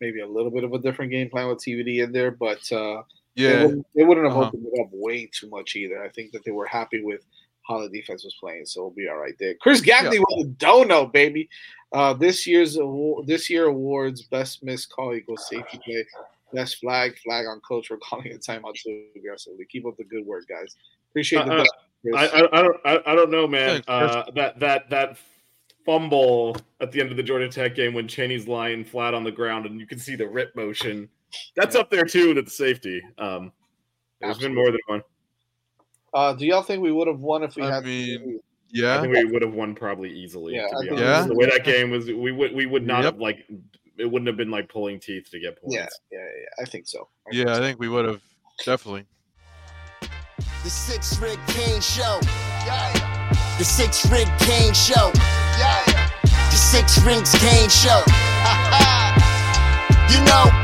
[0.01, 3.03] maybe a little bit of a different game plan with TVD in there, but uh,
[3.37, 4.47] they, Yeah, wouldn't, they wouldn't have Uh-huh.
[4.49, 6.03] opened it up way too much either.
[6.03, 7.25] I think that they were happy with
[7.69, 9.55] how the defense was playing, so we'll be all right there.
[9.61, 11.49] Chris Gagne with a dono, baby.
[11.93, 16.05] Uh, this year's award, this year awards best missed call equals safety play,
[16.53, 19.65] best flag flag on coach for calling a timeout too aggressively.
[19.71, 20.75] Keep up the good work, guys.
[21.11, 23.83] Appreciate the Uh, uh, I, I, I don't I, I don't know, man.
[23.89, 25.17] Uh, that that that
[25.85, 29.33] fumble at the end of the Georgia Tech game when Chaney's lying flat on the
[29.33, 31.09] ground and you can see the rip motion.
[31.57, 33.03] That's up there too to the safety.
[33.19, 33.53] Um,
[34.21, 35.03] there's been more than one.
[36.13, 37.85] Uh, do y'all think we would have won if we I had?
[37.85, 39.01] mean, I yeah.
[39.01, 40.55] think we would have won probably easily.
[40.55, 41.29] Yeah, to be honest.
[41.29, 43.15] we the way that game was, we would we would not Yep.
[43.15, 43.45] have like
[43.99, 45.75] it wouldn't have been like pulling teeth to get points.
[45.75, 47.09] yeah, yeah, yeah, I think so.
[47.27, 48.23] I think Yeah, I think we would have
[48.65, 49.07] definitely.
[50.63, 52.21] The Six Rig Kane Show.
[52.65, 53.29] Yeah.
[53.59, 55.13] The Six Rig Kane Show.
[55.57, 58.03] The Six Rings Kane Show.
[60.11, 60.64] you know.